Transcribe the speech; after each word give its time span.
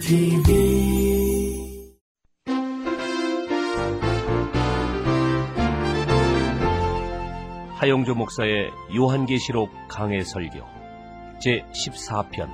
TV 0.00 0.54
하용조 7.74 8.14
목사의 8.14 8.70
요한계시록 8.96 9.68
강해 9.88 10.24
설교 10.24 10.64
제 11.38 11.62
14편 11.74 12.48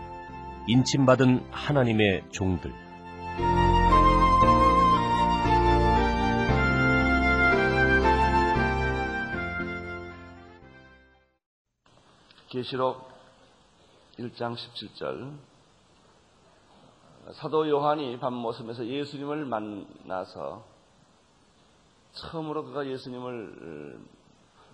인침받은 0.67 1.45
하나님의 1.53 2.25
종들 2.33 2.82
계시록 12.53 13.09
1장 14.19 14.55
17절 14.55 15.33
사도 17.33 17.67
요한이 17.67 18.19
밤모습에서 18.21 18.85
예수님을 18.85 19.47
만나서 19.47 20.63
처음으로 22.13 22.65
그가 22.65 22.87
예수님을 22.87 23.99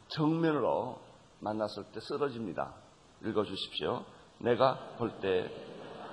정면으로 0.08 0.98
만났을 1.38 1.84
때 1.92 2.00
쓰러집니다. 2.00 2.74
읽어주십시오. 3.24 4.04
내가 4.38 4.96
볼 4.98 5.20
때 5.20 5.48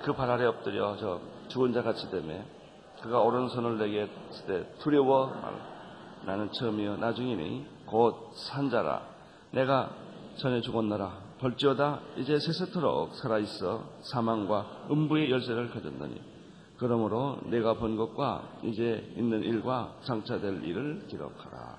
그 0.04 0.12
발 0.14 0.30
아래 0.30 0.44
엎드려 0.44 0.96
저 0.98 1.20
죽은 1.48 1.72
자 1.72 1.82
같이 1.82 2.08
되매 2.10 2.44
그가 3.02 3.22
오른손을 3.22 3.78
내게 3.78 4.08
때 4.46 4.72
두려워 4.78 5.32
나는 6.24 6.52
처음이요 6.52 6.98
나중이니 6.98 7.66
곧 7.86 8.30
산자라 8.36 9.02
내가 9.50 9.90
전에 10.36 10.60
죽었노라 10.60 11.25
벌지어다 11.46 12.00
이제 12.18 12.38
세세토록 12.40 13.14
살아있어 13.14 13.84
사망과 14.00 14.88
음부의 14.90 15.30
열쇠를 15.30 15.70
가졌느니 15.70 16.20
그러므로 16.76 17.38
내가 17.46 17.74
본 17.74 17.96
것과 17.96 18.60
이제 18.64 19.12
있는 19.16 19.42
일과 19.42 19.96
장차될 20.02 20.64
일을 20.64 21.06
기록하라. 21.08 21.78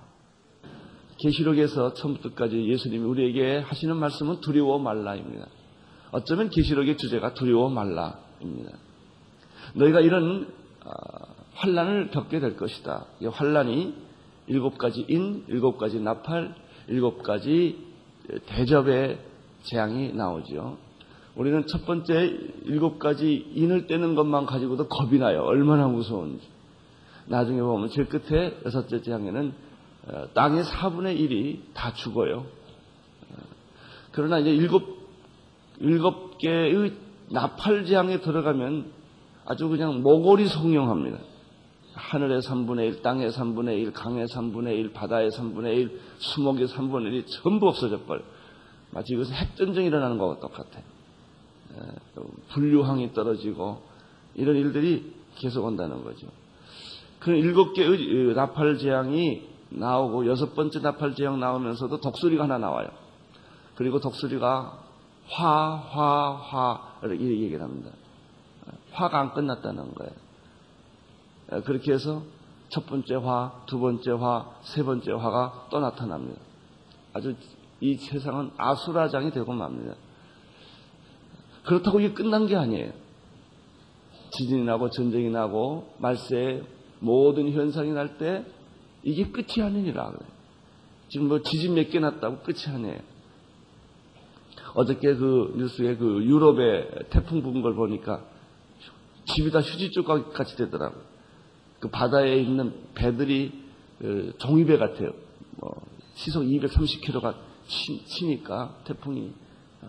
계시록에서 1.19 1.93
처음부터까지 1.93 2.67
예수님이 2.67 3.03
우리에게 3.03 3.59
하시는 3.59 3.95
말씀은 3.95 4.41
두려워 4.41 4.79
말라입니다. 4.79 5.47
어쩌면 6.11 6.49
계시록의 6.49 6.97
주제가 6.97 7.33
두려워 7.33 7.69
말라입니다. 7.69 8.71
너희가 9.75 9.99
이런 9.99 10.51
환란을 11.53 12.09
겪게 12.11 12.39
될 12.39 12.55
것이다. 12.55 13.05
이 13.19 13.27
환란이 13.27 13.93
일곱 14.47 14.77
가지 14.77 15.05
인, 15.07 15.43
일곱 15.47 15.77
가지 15.77 15.99
나팔, 15.99 16.55
일곱 16.87 17.21
가지 17.21 17.85
대접의 18.47 19.19
재앙이 19.69 20.13
나오죠. 20.13 20.77
우리는 21.35 21.65
첫 21.67 21.85
번째 21.85 22.37
일곱 22.65 22.99
가지 22.99 23.51
인을 23.53 23.87
떼는 23.87 24.15
것만 24.15 24.45
가지고도 24.45 24.87
겁이 24.87 25.19
나요. 25.19 25.43
얼마나 25.43 25.87
무서운지. 25.87 26.45
나중에 27.27 27.61
보면 27.61 27.89
제일 27.89 28.07
끝에 28.07 28.57
여섯째 28.65 29.01
재앙에는 29.01 29.53
땅의 30.33 30.63
4분의 30.63 31.19
1이 31.19 31.59
다 31.73 31.93
죽어요. 31.93 32.45
그러나 34.11 34.39
이제 34.39 34.49
일곱, 34.49 34.83
일곱 35.79 36.37
개의 36.37 36.93
나팔 37.29 37.85
재앙에 37.85 38.21
들어가면 38.21 38.91
아주 39.45 39.67
그냥 39.69 40.01
모골이 40.01 40.47
송영합니다. 40.47 41.19
하늘의 41.93 42.39
3분의 42.41 42.87
1, 42.87 43.01
땅의 43.01 43.29
3분의 43.31 43.77
1, 43.79 43.93
강의 43.93 44.25
3분의 44.25 44.77
1, 44.79 44.93
바다의 44.93 45.29
3분의 45.29 45.77
1, 45.77 45.99
수목의 46.17 46.67
3분의 46.67 47.11
1이 47.11 47.25
전부 47.27 47.67
없어져 47.67 47.99
버려. 48.05 48.21
마치 48.91 49.13
이것은 49.13 49.33
핵전쟁이 49.33 49.87
일어나는 49.87 50.17
것과 50.17 50.39
똑같아. 50.39 50.81
분류항이 52.49 53.13
떨어지고 53.13 53.81
이런 54.35 54.55
일들이 54.55 55.13
계속 55.35 55.65
온다는 55.65 56.03
거죠. 56.03 56.27
그 57.19 57.31
일곱 57.31 57.73
개의 57.73 58.33
나팔 58.33 58.77
재앙이 58.77 59.47
나오고 59.69 60.27
여섯 60.27 60.55
번째 60.55 60.79
나팔 60.79 61.15
재앙 61.15 61.39
나오면서도 61.39 61.99
독수리가 61.99 62.43
하나 62.43 62.57
나와요. 62.57 62.87
그리고 63.75 63.99
독수리가 63.99 64.79
화, 65.29 65.75
화, 65.75 66.31
화 66.35 66.97
이렇게 67.03 67.23
얘기를 67.23 67.61
합니다. 67.61 67.91
화가 68.91 69.19
안 69.19 69.33
끝났다는 69.33 69.93
거예요. 69.93 71.63
그렇게 71.63 71.93
해서 71.93 72.23
첫 72.69 72.85
번째 72.87 73.15
화, 73.15 73.63
두 73.65 73.79
번째 73.79 74.11
화, 74.11 74.51
세 74.61 74.83
번째 74.83 75.11
화가 75.11 75.67
또 75.69 75.79
나타납니다. 75.79 76.41
아주 77.13 77.35
이 77.79 77.95
세상은 77.95 78.51
아수라장이 78.57 79.31
되고 79.31 79.53
맙니다. 79.53 79.95
그렇다고 81.65 81.99
이게 81.99 82.13
끝난 82.13 82.47
게 82.47 82.55
아니에요. 82.55 82.91
지진이 84.31 84.63
나고 84.63 84.89
전쟁이 84.89 85.29
나고 85.29 85.93
말세에 85.99 86.63
모든 86.99 87.51
현상이 87.51 87.91
날 87.91 88.17
때 88.17 88.45
이게 89.03 89.29
끝이 89.29 89.63
아니니라 89.63 90.11
그래. 90.11 90.25
지금 91.09 91.27
뭐 91.27 91.41
지진 91.41 91.75
몇 91.75 91.89
개 91.89 91.99
났다고 91.99 92.39
끝이 92.39 92.65
아니에요. 92.67 92.99
어저께 94.73 95.15
그 95.15 95.53
뉴스에 95.57 95.95
그 95.95 96.23
유럽에 96.23 97.07
태풍 97.09 97.41
부은 97.41 97.61
걸 97.61 97.75
보니까 97.75 98.25
집이 99.25 99.51
다 99.51 99.59
휴지쪽 99.59 100.33
같이 100.33 100.55
되더라고. 100.55 100.99
그 101.79 101.89
바다에 101.89 102.37
있는 102.39 102.73
배들이 102.95 103.51
그 103.99 104.33
종이배 104.37 104.77
같아요. 104.77 105.11
뭐 105.57 105.81
시속 106.15 106.43
230km가 106.43 107.35
치, 107.67 108.25
니까 108.25 108.75
태풍이 108.85 109.31
어, 109.81 109.87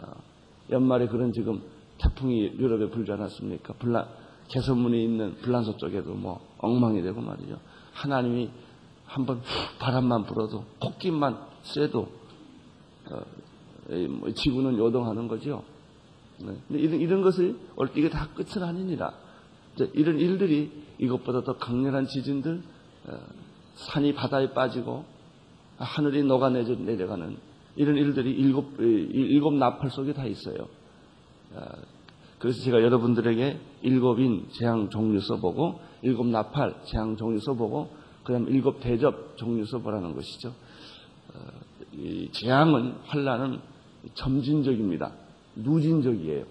연말에 0.71 1.06
그런 1.06 1.33
지금 1.33 1.62
태풍이 1.99 2.44
유럽에 2.59 2.91
불지 2.91 3.12
않았습니까? 3.12 3.75
불란, 3.75 4.06
개선문에 4.49 5.03
있는 5.03 5.37
불란서 5.37 5.77
쪽에도 5.77 6.15
뭐 6.15 6.41
엉망이 6.59 7.03
되고 7.03 7.21
말이죠. 7.21 7.59
하나님이 7.93 8.50
한번 9.05 9.41
바람만 9.78 10.25
불어도 10.25 10.65
콧김만 10.81 11.39
쐬도 11.62 12.09
어, 13.11 13.21
뭐 14.10 14.33
지구는 14.33 14.77
요동하는 14.77 15.28
거죠. 15.28 15.65
네. 16.39 16.56
이런, 16.71 17.00
이런 17.00 17.22
것을 17.22 17.59
올게 17.77 18.09
다 18.09 18.28
끝은 18.34 18.62
아니니라. 18.62 19.12
이런 19.95 20.19
일들이 20.19 20.72
이것보다 20.99 21.43
더 21.43 21.56
강렬한 21.56 22.06
지진들, 22.06 22.62
어, 23.06 23.19
산이 23.75 24.15
바다에 24.15 24.53
빠지고 24.53 25.05
하늘이 25.77 26.25
녹아내려 26.25 26.75
내려가는 26.75 27.37
이런 27.78 27.97
일들이 27.97 28.33
일곱, 28.33 28.81
일곱 28.81 29.55
나팔 29.55 29.91
속에 29.91 30.12
다 30.12 30.27
있어요. 30.27 30.69
그래서 32.41 32.61
제가 32.62 32.83
여러분들에게 32.83 33.59
일곱인 33.83 34.49
재앙 34.50 34.91
종류 34.91 35.21
써보고, 35.21 35.78
일곱 36.03 36.27
나팔 36.27 36.83
재앙 36.84 37.16
종류 37.16 37.39
써보고, 37.39 37.89
그 38.25 38.33
다음 38.33 38.49
일곱 38.49 38.81
대접 38.81 39.37
종류 39.37 39.65
써보라는 39.65 40.15
것이죠. 40.15 40.53
이 41.93 42.28
재앙은, 42.33 42.97
환란은 43.05 43.61
점진적입니다. 44.15 45.12
누진적이에요. 45.55 46.45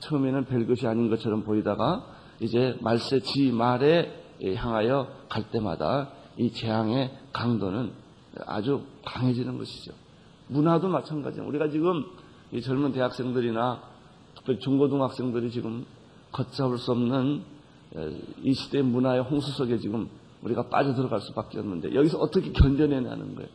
처음에는 0.00 0.46
별 0.46 0.66
것이 0.66 0.86
아닌 0.86 1.10
것처럼 1.10 1.44
보이다가 1.44 2.06
이제 2.40 2.78
말세 2.80 3.20
지 3.20 3.52
말에 3.52 4.10
향하여 4.54 5.08
갈 5.28 5.50
때마다 5.50 6.10
이 6.38 6.50
재앙의 6.50 7.10
강도는 7.32 7.92
아주 8.46 8.84
강해지는 9.04 9.58
것이죠. 9.58 9.92
문화도 10.48 10.88
마찬가지예요. 10.88 11.48
우리가 11.48 11.68
지금 11.68 12.04
이 12.52 12.60
젊은 12.60 12.92
대학생들이나 12.92 13.82
특별히 14.36 14.60
중고등학생들이 14.60 15.50
지금 15.50 15.84
걷잡을 16.32 16.78
수 16.78 16.92
없는 16.92 17.42
이 18.42 18.52
시대의 18.52 18.84
문화의 18.84 19.22
홍수 19.22 19.52
속에 19.52 19.78
지금 19.78 20.08
우리가 20.42 20.68
빠져들어갈 20.68 21.20
수밖에 21.20 21.58
없는데 21.58 21.94
여기서 21.94 22.18
어떻게 22.18 22.52
견뎌내냐는 22.52 23.34
거예요. 23.34 23.48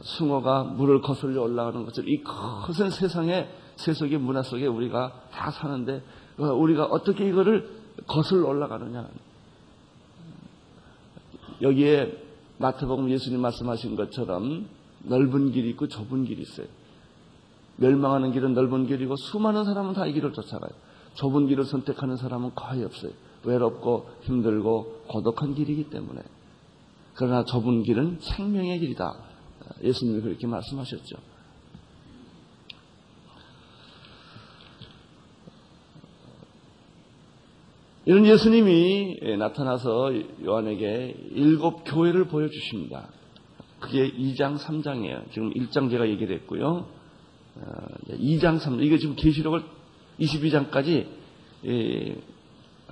숭어가 0.00 0.64
물을 0.64 1.00
거슬려 1.02 1.42
올라가는 1.42 1.84
것처럼 1.84 2.08
이 2.08 2.22
커진 2.22 2.90
세상의 2.90 3.48
세속의 3.76 4.18
문화 4.18 4.42
속에 4.42 4.66
우리가 4.66 5.12
다 5.30 5.50
사는데 5.50 6.02
우리가 6.38 6.86
어떻게 6.86 7.28
이거를 7.28 7.68
거슬러 8.06 8.48
올라가느냐. 8.48 9.08
여기에 11.60 12.24
마태복음 12.58 13.10
예수님 13.10 13.40
말씀하신 13.40 13.96
것처럼 13.96 14.68
넓은 15.04 15.52
길이 15.52 15.70
있고 15.70 15.88
좁은 15.88 16.24
길이 16.24 16.42
있어요. 16.42 16.66
멸망하는 17.76 18.32
길은 18.32 18.54
넓은 18.54 18.86
길이고 18.86 19.14
수많은 19.16 19.64
사람은 19.64 19.94
다 19.94 20.06
이 20.06 20.12
길을 20.12 20.32
쫓아가요. 20.32 20.70
좁은 21.14 21.46
길을 21.46 21.64
선택하는 21.64 22.16
사람은 22.16 22.54
거의 22.54 22.84
없어요. 22.84 23.12
외롭고 23.44 24.08
힘들고 24.22 25.04
고독한 25.08 25.54
길이기 25.54 25.90
때문에. 25.90 26.20
그러나 27.14 27.44
좁은 27.44 27.82
길은 27.82 28.18
생명의 28.20 28.78
길이다. 28.80 29.14
예수님이 29.82 30.20
그렇게 30.22 30.46
말씀하셨죠. 30.46 31.16
이런 38.06 38.24
예수님이 38.24 39.36
나타나서 39.38 40.12
요한에게 40.44 41.28
일곱 41.32 41.82
교회를 41.84 42.28
보여주십니다. 42.28 43.08
그게 43.80 44.10
2장, 44.10 44.58
3장이에요. 44.58 45.30
지금 45.32 45.52
1장 45.52 45.90
제가 45.90 46.08
얘기를 46.08 46.34
했고요. 46.36 46.86
어, 47.56 47.62
2장, 48.10 48.58
3장. 48.58 48.82
이게 48.82 48.98
지금 48.98 49.14
계시록을 49.16 49.62
22장까지 50.20 51.06
예, 51.66 52.16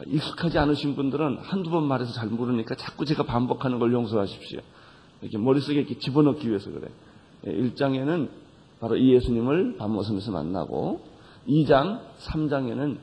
익숙하지 0.06 0.58
않으신 0.58 0.94
분들은 0.94 1.38
한두 1.38 1.70
번 1.70 1.84
말해서 1.84 2.12
잘 2.12 2.28
모르니까 2.28 2.74
자꾸 2.74 3.04
제가 3.04 3.24
반복하는 3.24 3.78
걸 3.78 3.92
용서하십시오. 3.92 4.60
이렇게 5.22 5.38
머릿속에 5.38 5.78
이렇게 5.78 5.98
집어넣기 5.98 6.48
위해서 6.48 6.70
그래. 6.70 6.88
예, 7.46 7.52
1장에는 7.52 8.28
바로 8.80 8.96
이 8.96 9.14
예수님을 9.14 9.76
밤모섬에서 9.78 10.32
만나고 10.32 11.00
2장, 11.48 12.00
3장에는 12.18 12.98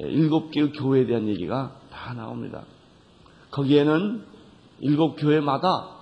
일곱 0.00 0.50
개의 0.50 0.72
교회에 0.72 1.06
대한 1.06 1.26
얘기가 1.28 1.76
다 1.90 2.14
나옵니다. 2.14 2.64
거기에는 3.50 4.22
일곱 4.80 5.16
교회마다 5.16 5.97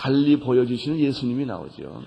달리 0.00 0.40
보여주시는 0.40 0.98
예수님이 0.98 1.44
나오죠. 1.44 2.02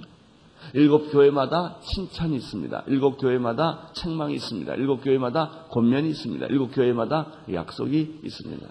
일곱 0.74 1.12
교회마다 1.12 1.80
칭찬이 1.82 2.36
있습니다. 2.38 2.86
일곱 2.88 3.18
교회마다 3.18 3.92
책망이 3.94 4.34
있습니다. 4.34 4.74
일곱 4.76 5.04
교회마다 5.04 5.66
권면이 5.70 6.10
있습니다. 6.10 6.48
일곱 6.48 6.72
교회마다 6.74 7.28
약속이 7.52 8.22
있습니다. 8.24 8.68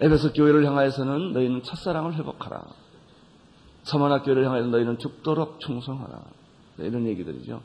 에베소 0.00 0.32
교회를 0.32 0.64
향하여서는 0.64 1.34
너희는 1.34 1.62
첫사랑을 1.64 2.14
회복하라. 2.14 2.62
서만학 3.82 4.24
교회를 4.24 4.46
향하여서 4.46 4.70
너희는 4.70 4.98
죽도록 4.98 5.60
충성하라. 5.60 6.22
네, 6.76 6.86
이런 6.86 7.06
얘기들이죠. 7.06 7.60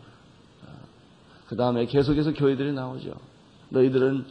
그 1.47 1.55
다음에 1.55 1.85
계속해서 1.85 2.33
교회들이 2.33 2.73
나오죠. 2.73 3.13
너희들은 3.69 4.25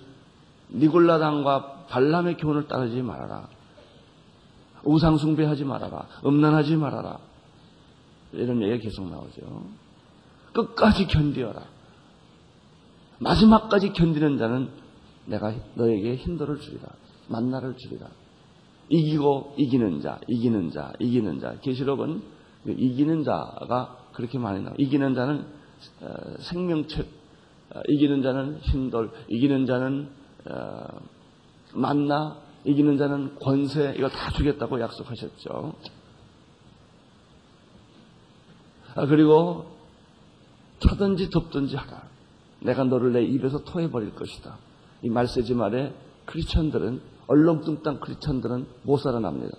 니골라당과 0.75 1.87
발람의 1.88 2.37
교훈을 2.37 2.69
따르지 2.69 3.00
말아라. 3.00 3.49
우상 4.84 5.17
숭배하지 5.17 5.64
말아라. 5.64 6.06
음란하지 6.25 6.76
말아라. 6.76 7.19
이런 8.32 8.62
얘기가 8.62 8.79
계속 8.79 9.08
나오죠. 9.08 9.67
끝까지 10.52 11.06
견디어라. 11.06 11.62
마지막까지 13.19 13.93
견디는 13.93 14.38
자는 14.38 14.69
내가 15.26 15.55
너에게 15.75 16.17
힘들을 16.17 16.58
주리라. 16.61 16.88
만나를 17.29 17.76
주리라. 17.76 18.08
이기고 18.88 19.55
이기는 19.56 20.00
자, 20.02 20.20
이기는 20.29 20.70
자, 20.70 20.93
이기는 20.99 21.40
자. 21.40 21.55
계시록은 21.61 22.23
이기는 22.67 23.25
자가 23.25 23.96
그렇게 24.12 24.38
많이 24.38 24.62
나와. 24.62 24.75
이기는 24.79 25.14
자는 25.14 25.46
어, 26.00 26.14
생명책, 26.38 27.06
어, 27.75 27.81
이기는 27.88 28.23
자는 28.23 28.58
힘돌, 28.58 29.11
이기는 29.29 29.67
자는 29.67 30.08
어, 30.49 30.84
만나, 31.75 32.37
이기는 32.64 32.97
자는 32.97 33.38
권세, 33.41 33.94
이거 33.97 34.09
다 34.09 34.31
주겠다고 34.31 34.81
약속하셨죠. 34.81 35.75
아, 38.94 39.06
그리고 39.06 39.67
차든지 40.79 41.31
덮든지 41.31 41.76
하라. 41.76 42.03
내가 42.61 42.85
너를 42.85 43.12
내 43.12 43.23
입에서 43.23 43.64
토해버릴 43.64 44.14
것이다. 44.14 44.59
이 45.03 45.09
말세지 45.09 45.55
말에 45.55 45.94
크리스천들은 46.26 47.00
얼렁뚱땅 47.26 48.00
크리스천들은 48.00 48.67
못 48.82 48.99
살아납니다. 48.99 49.56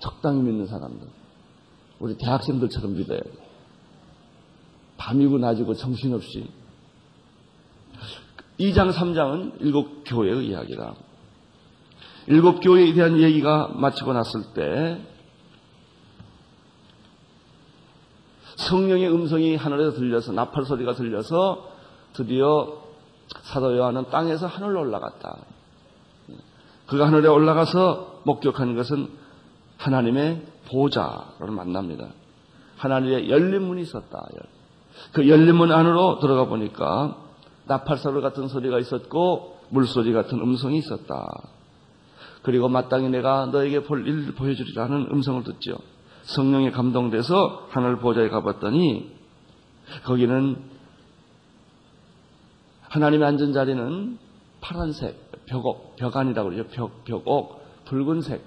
적당히 0.00 0.42
믿는 0.42 0.66
사람들. 0.66 1.08
우리 1.98 2.16
대학생들처럼 2.16 2.94
믿어야 2.94 3.20
돼. 3.20 3.30
밤이고 4.96 5.38
낮이고 5.38 5.74
정신없이. 5.74 6.48
2장, 8.60 8.92
3장은 8.92 9.60
일곱 9.60 10.04
교회의 10.04 10.48
이야기다. 10.48 10.94
일곱 12.28 12.60
교회에 12.60 12.92
대한 12.92 13.18
얘기가 13.18 13.72
마치고 13.74 14.12
났을 14.12 14.52
때 14.54 15.00
성령의 18.56 19.10
음성이 19.10 19.56
하늘에서 19.56 19.92
들려서 19.92 20.32
나팔 20.32 20.66
소리가 20.66 20.92
들려서 20.92 21.70
드디어 22.12 22.82
사도 23.44 23.74
요한은 23.76 24.10
땅에서 24.10 24.46
하늘로 24.46 24.80
올라갔다. 24.80 25.38
그가 26.86 27.06
하늘에 27.06 27.28
올라가서 27.28 28.20
목격하는 28.24 28.76
것은 28.76 29.08
하나님의 29.78 30.42
보좌를 30.68 31.50
만납니다. 31.50 32.08
하나님의 32.76 33.30
열린 33.30 33.62
문이 33.62 33.82
있었다. 33.82 34.26
그 35.12 35.28
열린 35.28 35.54
문 35.56 35.72
안으로 35.72 36.18
들어가 36.18 36.44
보니까 36.44 37.16
나팔 37.66 37.96
소리 37.96 38.20
같은 38.20 38.48
소리가 38.48 38.78
있었고 38.80 39.60
물소리 39.70 40.12
같은 40.12 40.40
음성이 40.40 40.78
있었다. 40.78 41.26
그리고 42.48 42.70
마땅히 42.70 43.10
내가 43.10 43.44
너에게 43.52 43.82
볼 43.82 44.08
일을 44.08 44.32
보여주리라는 44.34 45.08
음성을 45.12 45.44
듣죠. 45.44 45.76
성령에 46.22 46.70
감동돼서 46.70 47.66
하늘 47.68 47.98
보좌에 47.98 48.30
가봤더니 48.30 49.12
거기는 50.04 50.56
하나님의 52.88 53.28
앉은 53.28 53.52
자리는 53.52 54.18
파란색 54.62 55.44
벽옥 55.44 55.96
벽안이라고 55.96 56.48
그러죠. 56.48 56.70
벽 56.70 57.04
벽옥 57.04 57.84
붉은색 57.84 58.42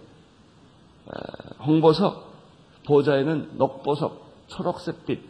홍보석 1.63 2.33
보좌에는 2.88 3.51
녹보석 3.59 4.47
초록색빛 4.47 5.21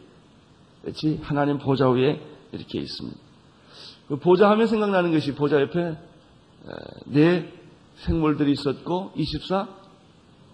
하나님 1.24 1.57
보좌 1.57 1.89
위에 1.89 2.21
이렇게 2.53 2.79
있습니다. 2.79 3.19
그 4.07 4.15
보좌 4.15 4.50
하면 4.50 4.67
생각나는 4.67 5.12
것이 5.12 5.35
보좌 5.35 5.59
옆에 5.59 5.97
네 7.07 7.60
생물들이 8.06 8.51
있었고 8.53 9.12
24 9.15 9.68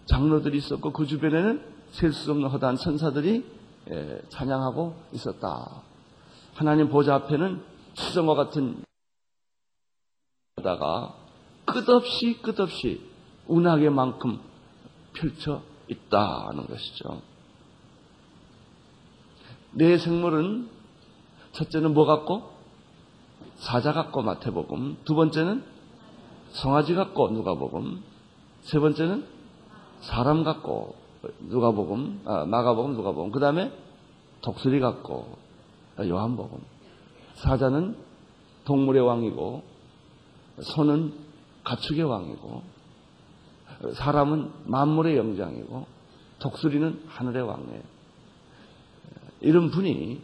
장로들이 0.05 0.57
있었고 0.57 0.91
그 0.91 1.05
주변에는 1.05 1.77
셀 1.91 2.11
수 2.11 2.31
없는 2.31 2.49
허다한 2.49 2.75
천사들이 2.75 3.45
찬양하고 4.29 4.95
있었다. 5.13 5.81
하나님 6.55 6.89
보좌 6.89 7.15
앞에는 7.15 7.63
수정과 7.93 8.35
같은 8.35 8.83
다가 10.61 11.15
끝없이 11.65 12.39
끝없이 12.41 13.01
운하게만큼 13.47 14.39
펼쳐 15.13 15.61
있다는 15.87 16.67
것이죠. 16.67 17.21
내 19.71 19.97
생물은 19.97 20.69
첫째는 21.53 21.93
뭐 21.93 22.05
같고 22.05 22.51
사자 23.55 23.93
같고 23.93 24.21
마태복음, 24.21 24.97
두 25.05 25.15
번째는 25.15 25.63
성아지 26.61 26.95
같고 26.95 27.29
누가복음, 27.29 28.03
세 28.61 28.79
번째는 28.79 29.25
사람 29.99 30.43
같고 30.43 30.95
누가복음, 31.39 32.21
아, 32.25 32.45
마가복음, 32.45 32.93
누가복음, 32.93 33.31
그 33.31 33.39
다음에 33.39 33.71
독수리 34.41 34.79
같고 34.79 35.37
요한복음. 35.99 36.59
사자는 37.35 37.95
동물의 38.65 39.01
왕이고 39.01 39.63
소는 40.61 41.13
가축의 41.63 42.03
왕이고 42.03 42.63
사람은 43.93 44.51
만물의 44.65 45.17
영장이고 45.17 45.85
독수리는 46.39 47.03
하늘의 47.07 47.43
왕이에요. 47.43 47.81
이런 49.41 49.69
분이 49.69 50.21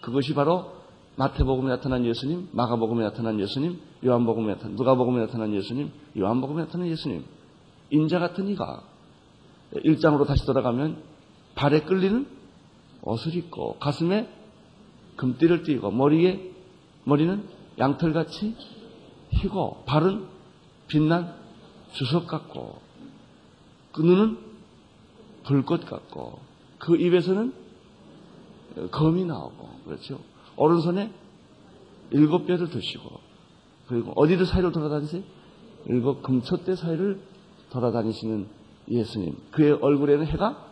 그것이 0.00 0.34
바로 0.34 0.72
마태복음에 1.16 1.68
나타난 1.68 2.04
예수님, 2.04 2.48
마가복음에 2.52 3.02
나타난 3.04 3.40
예수님, 3.40 3.80
요한복음에 4.06 4.54
나타난 4.54 4.76
누가복음에 4.76 5.20
나타난 5.26 5.52
예수님, 5.54 5.90
요한복음에 6.16 6.64
나타난 6.64 6.86
예수님. 6.86 7.24
인자 7.90 8.18
같은 8.18 8.48
이가 8.48 8.82
일장으로 9.82 10.24
다시 10.24 10.46
돌아가면 10.46 11.02
발에 11.54 11.80
끌리는 11.80 12.26
옷을 13.02 13.34
입고 13.34 13.78
가슴에 13.78 14.28
금띠를 15.16 15.62
띠고 15.62 15.90
머리에 15.90 16.52
머리는 17.04 17.44
양털같이 17.78 18.56
희고 19.30 19.84
발은 19.86 20.26
빛난 20.88 21.34
주석 21.92 22.26
같고 22.26 22.80
그 23.92 24.02
눈은 24.02 24.38
불꽃 25.44 25.84
같고 25.86 26.40
그 26.78 26.96
입에서는 26.96 27.52
검이 28.90 29.24
나오고 29.24 29.68
그렇죠. 29.84 30.20
오른손에 30.56 31.12
일곱 32.10 32.46
뼈를 32.46 32.68
드시고 32.68 33.25
그리고 33.88 34.12
어디를 34.16 34.46
사이로 34.46 34.72
돌아다니세요? 34.72 35.22
일곱 35.86 36.22
금초대 36.22 36.74
사이를 36.76 37.20
돌아다니시는 37.70 38.46
예수님. 38.88 39.36
그의 39.52 39.72
얼굴에는 39.72 40.26
해가 40.26 40.66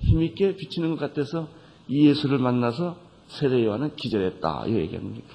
힘있게 0.00 0.56
비치는 0.56 0.90
것 0.90 0.98
같아서 0.98 1.48
이 1.88 2.06
예수를 2.08 2.38
만나서 2.38 2.96
세례 3.28 3.64
요한은 3.64 3.94
기절했다. 3.96 4.66
이 4.66 4.74
얘기합니다. 4.74 5.28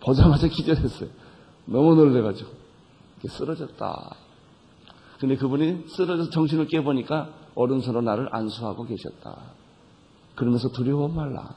보자마자 0.00 0.48
기절했어요. 0.48 1.08
너무 1.66 1.94
놀래가지고. 1.94 2.50
쓰러졌다. 3.26 4.16
근데 5.18 5.36
그분이 5.36 5.84
쓰러져서 5.88 6.30
정신을 6.30 6.66
깨보니까 6.66 7.32
오른손으로 7.54 8.02
나를 8.02 8.28
안수하고 8.30 8.84
계셨다. 8.84 9.54
그러면서 10.34 10.68
두려워 10.68 11.08
말라. 11.08 11.56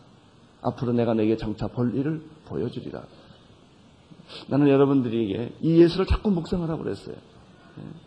앞으로 0.61 0.93
내가 0.93 1.13
내게 1.13 1.35
장차 1.35 1.67
볼 1.67 1.93
일을 1.95 2.23
보여주리라. 2.45 3.03
나는 4.47 4.69
여러분들에게 4.69 5.53
이 5.61 5.81
예수를 5.81 6.05
자꾸 6.05 6.31
묵상하라고 6.31 6.83
그랬어요. 6.83 7.15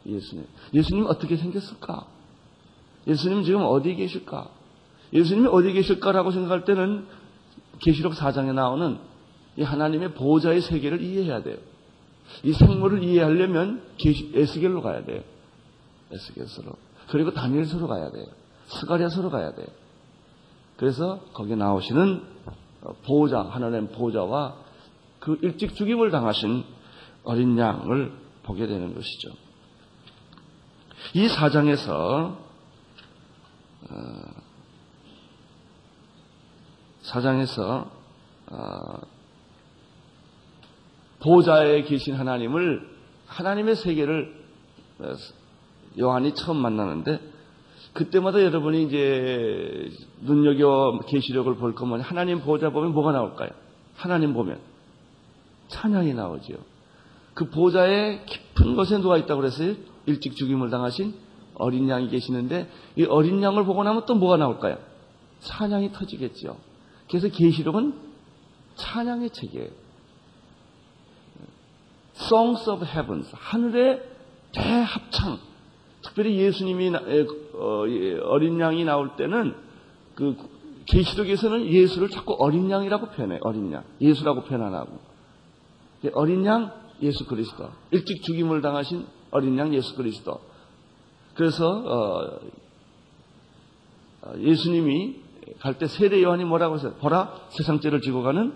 예, 0.06 0.12
예수님. 0.12 0.46
예수님 0.74 1.06
어떻게 1.06 1.36
생겼을까? 1.36 2.06
예수님 3.06 3.44
지금 3.44 3.62
어디 3.62 3.94
계실까? 3.94 4.48
예수님이 5.12 5.48
어디 5.48 5.72
계실까라고 5.72 6.30
생각할 6.30 6.64
때는 6.64 7.06
계시록 7.80 8.12
4장에 8.12 8.52
나오는 8.52 8.98
이 9.56 9.62
하나님의 9.62 10.14
보호자의 10.14 10.60
세계를 10.60 11.00
이해해야 11.02 11.42
돼요. 11.42 11.56
이 12.44 12.52
생물을 12.52 13.02
이해하려면 13.02 13.82
에스겔로 14.34 14.82
가야 14.82 15.04
돼요. 15.04 15.22
에스겔서로. 16.12 16.72
그리고 17.08 17.32
다니엘서로 17.32 17.88
가야 17.88 18.10
돼요. 18.10 18.26
스가랴서로 18.66 19.30
가야 19.30 19.54
돼요. 19.54 19.66
그래서 20.76 21.20
거기에 21.32 21.56
나오시는 21.56 22.22
보호자, 23.04 23.42
하나님 23.42 23.88
보호자와 23.88 24.56
그 25.20 25.38
일찍 25.42 25.74
죽임을 25.76 26.10
당하신 26.10 26.64
어린 27.24 27.56
양을 27.58 28.12
보게 28.42 28.66
되는 28.66 28.94
것이죠. 28.94 29.30
이 31.14 31.28
사장에서 31.28 32.38
어, 33.90 33.96
사장에서 37.02 37.90
어, 38.50 39.00
보호자에 41.22 41.82
계신 41.82 42.14
하나님을 42.14 42.88
하나님의 43.26 43.76
세계를 43.76 44.34
어, 45.00 45.14
요한이 45.98 46.34
처음 46.34 46.58
만나는데 46.58 47.20
그때마다 47.92 48.42
여러분이 48.42 48.84
이제 48.84 49.90
눈여겨 50.20 51.00
계시력을 51.08 51.56
볼 51.56 51.74
거면 51.74 52.00
하나님 52.00 52.40
보호자 52.40 52.70
보면 52.70 52.92
뭐가 52.92 53.12
나올까요? 53.12 53.50
하나님 53.96 54.32
보면 54.32 54.69
찬양이 55.70 56.14
나오죠. 56.14 56.54
그 57.34 57.48
보호자의 57.48 58.26
깊은 58.26 58.76
곳에 58.76 58.98
누가 58.98 59.16
있다고 59.16 59.40
그랬어요? 59.40 59.74
일찍 60.06 60.36
죽임을 60.36 60.70
당하신 60.70 61.14
어린 61.54 61.88
양이 61.88 62.08
계시는데 62.08 62.68
이 62.96 63.04
어린 63.04 63.42
양을 63.42 63.64
보고 63.64 63.82
나면 63.82 64.04
또 64.06 64.14
뭐가 64.14 64.36
나올까요? 64.36 64.78
찬양이 65.40 65.92
터지겠죠. 65.92 66.58
그래서 67.08 67.28
계시록은 67.28 67.94
찬양의 68.76 69.30
책이에요. 69.30 69.68
Songs 72.14 72.68
of 72.68 72.84
Heavens 72.84 73.30
하늘의 73.32 74.02
대합창 74.52 75.38
특별히 76.02 76.36
예수님이 76.36 76.90
어, 76.94 77.84
예, 77.88 78.18
어린 78.18 78.58
양이 78.60 78.84
나올 78.84 79.16
때는 79.16 79.54
그 80.14 80.36
계시록에서는 80.86 81.66
예수를 81.66 82.08
자꾸 82.08 82.36
어린 82.38 82.70
양이라고 82.70 83.10
표현해 83.10 83.38
어린 83.42 83.72
양 83.72 83.84
예수라고 84.00 84.42
표현 84.42 84.62
안 84.62 84.74
하고 84.74 85.09
어린 86.14 86.44
양 86.44 86.72
예수 87.02 87.26
그리스도 87.26 87.68
일찍 87.90 88.22
죽임을 88.22 88.62
당하신 88.62 89.06
어린 89.30 89.58
양 89.58 89.72
예수 89.74 89.94
그리스도 89.96 90.40
그래서 91.34 91.68
어, 91.68 92.40
어 94.22 94.38
예수님이 94.38 95.30
갈 95.58 95.78
때 95.78 95.86
세례 95.86 96.22
요한이 96.22 96.44
뭐라고 96.44 96.76
했어요? 96.76 96.94
보라 97.00 97.34
세상 97.50 97.80
죄를 97.80 98.00
지고 98.00 98.22
가는 98.22 98.52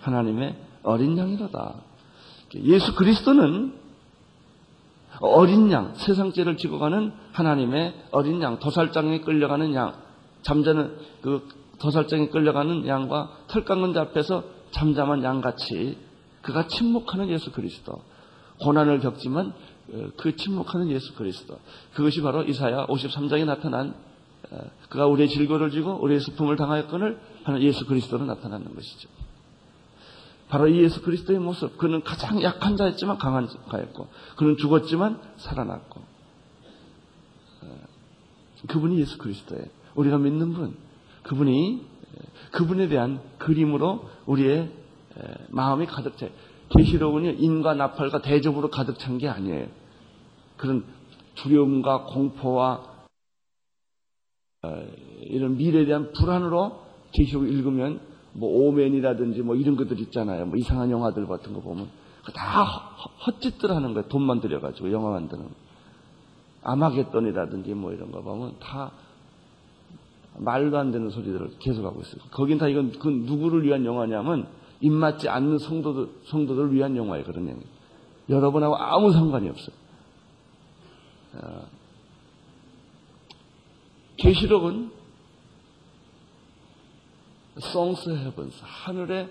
하나님의 0.00 0.56
어린 0.82 1.16
양이로다. 1.16 1.74
예수 2.56 2.94
그리스도는 2.94 3.74
어린 5.20 5.70
양, 5.70 5.94
세상 5.94 6.32
죄를 6.32 6.56
지고 6.56 6.78
가는 6.78 7.12
하나님의 7.32 7.94
어린 8.10 8.42
양, 8.42 8.58
도살장에 8.58 9.20
끌려가는 9.20 9.74
양, 9.74 9.94
잠자는 10.42 10.96
그 11.22 11.48
도살장에 11.78 12.28
끌려가는 12.28 12.86
양과 12.86 13.30
털 13.48 13.64
깎는 13.64 13.92
자 13.92 14.02
앞에서 14.02 14.44
잠잠한 14.72 15.22
양같이 15.22 15.98
그가 16.42 16.66
침묵하는 16.68 17.28
예수 17.30 17.52
그리스도. 17.52 18.02
고난을 18.60 19.00
겪지만 19.00 19.52
어, 19.92 20.08
그 20.16 20.36
침묵하는 20.36 20.90
예수 20.90 21.14
그리스도. 21.14 21.58
그것이 21.94 22.20
바로 22.22 22.42
이사야 22.42 22.86
53장에 22.86 23.44
나타난 23.44 23.94
어, 24.50 24.58
그가 24.88 25.06
우리의 25.06 25.28
질고를 25.28 25.70
지고 25.70 26.02
우리의 26.02 26.20
수품을 26.20 26.56
당하였건을 26.56 27.20
하는 27.44 27.62
예수 27.62 27.86
그리스도로 27.86 28.24
나타나는 28.26 28.74
것이죠. 28.74 29.08
바로 30.48 30.68
이 30.68 30.82
예수 30.82 31.00
그리스도의 31.02 31.38
모습. 31.38 31.78
그는 31.78 32.02
가장 32.02 32.42
약한 32.42 32.76
자였지만 32.76 33.16
강한 33.16 33.48
자였고, 33.70 34.08
그는 34.36 34.58
죽었지만 34.58 35.18
살아났고, 35.38 36.00
어, 37.62 37.78
그분이 38.68 39.00
예수 39.00 39.16
그리스도예요. 39.16 39.64
우리가 39.94 40.18
믿는 40.18 40.52
분, 40.52 40.76
그분이 41.22 41.92
그분에 42.50 42.88
대한 42.88 43.20
그림으로 43.38 44.08
우리의 44.26 44.70
마음이 45.50 45.86
가득 45.86 46.16
차. 46.16 46.28
계시록은요 46.70 47.30
인과 47.32 47.74
나팔과 47.74 48.22
대접으로 48.22 48.70
가득 48.70 48.98
찬 48.98 49.18
게 49.18 49.28
아니에요. 49.28 49.66
그런 50.56 50.84
두려움과 51.34 52.04
공포와 52.04 52.84
어, 54.64 54.82
이런 55.22 55.56
미래에 55.56 55.84
대한 55.86 56.12
불안으로 56.12 56.80
계시록 57.12 57.48
읽으면 57.48 58.00
뭐 58.32 58.48
오맨이라든지 58.68 59.42
뭐 59.42 59.56
이런 59.56 59.76
것들 59.76 59.98
있잖아요. 60.00 60.46
뭐 60.46 60.56
이상한 60.56 60.90
영화들 60.90 61.26
같은 61.26 61.52
거 61.52 61.60
보면 61.60 61.88
다 62.34 62.64
헛짓들 63.26 63.70
하는 63.70 63.92
거예요. 63.94 64.08
돈만 64.08 64.40
들여가지고 64.40 64.92
영화 64.92 65.10
만드는. 65.10 65.48
아마겟돈이라든지 66.62 67.74
뭐 67.74 67.92
이런 67.92 68.12
거 68.12 68.22
보면 68.22 68.54
다 68.60 68.92
말도 70.38 70.78
안 70.78 70.92
되는 70.92 71.10
소리들을 71.10 71.56
계속하고 71.58 72.00
있어요. 72.00 72.22
거긴 72.30 72.58
다 72.58 72.68
이건 72.68 72.92
그 72.92 73.08
누구를 73.08 73.64
위한 73.64 73.84
영화냐면 73.84 74.46
입맞지 74.82 75.28
않는 75.28 75.58
성도들, 75.58 76.10
성도들을 76.26 76.74
위한 76.74 76.96
영화예요. 76.96 77.24
그런 77.24 77.48
영화. 77.48 77.60
여러분하고 78.28 78.76
아무 78.76 79.12
상관이 79.12 79.48
없어요. 79.48 79.74
어, 81.34 81.66
계시록은 84.16 84.90
Songs 87.58 88.10
Heavens 88.10 88.60
하늘의 88.62 89.28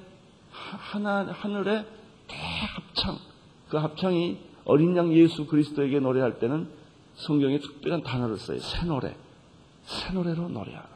하나 0.52 1.26
하늘의 1.32 1.86
대합창 2.28 3.18
그 3.70 3.78
합창이 3.78 4.40
어린 4.66 4.96
양 4.96 5.14
예수 5.14 5.48
그리스도에게 5.48 6.00
노래할 6.00 6.40
때는 6.40 6.70
성경에 7.16 7.60
특별한 7.60 8.04
단어를 8.04 8.38
써요. 8.38 8.60
새 8.60 8.86
노래. 8.86 9.16
새 9.84 10.14
노래로 10.14 10.50
노래하라. 10.50 10.90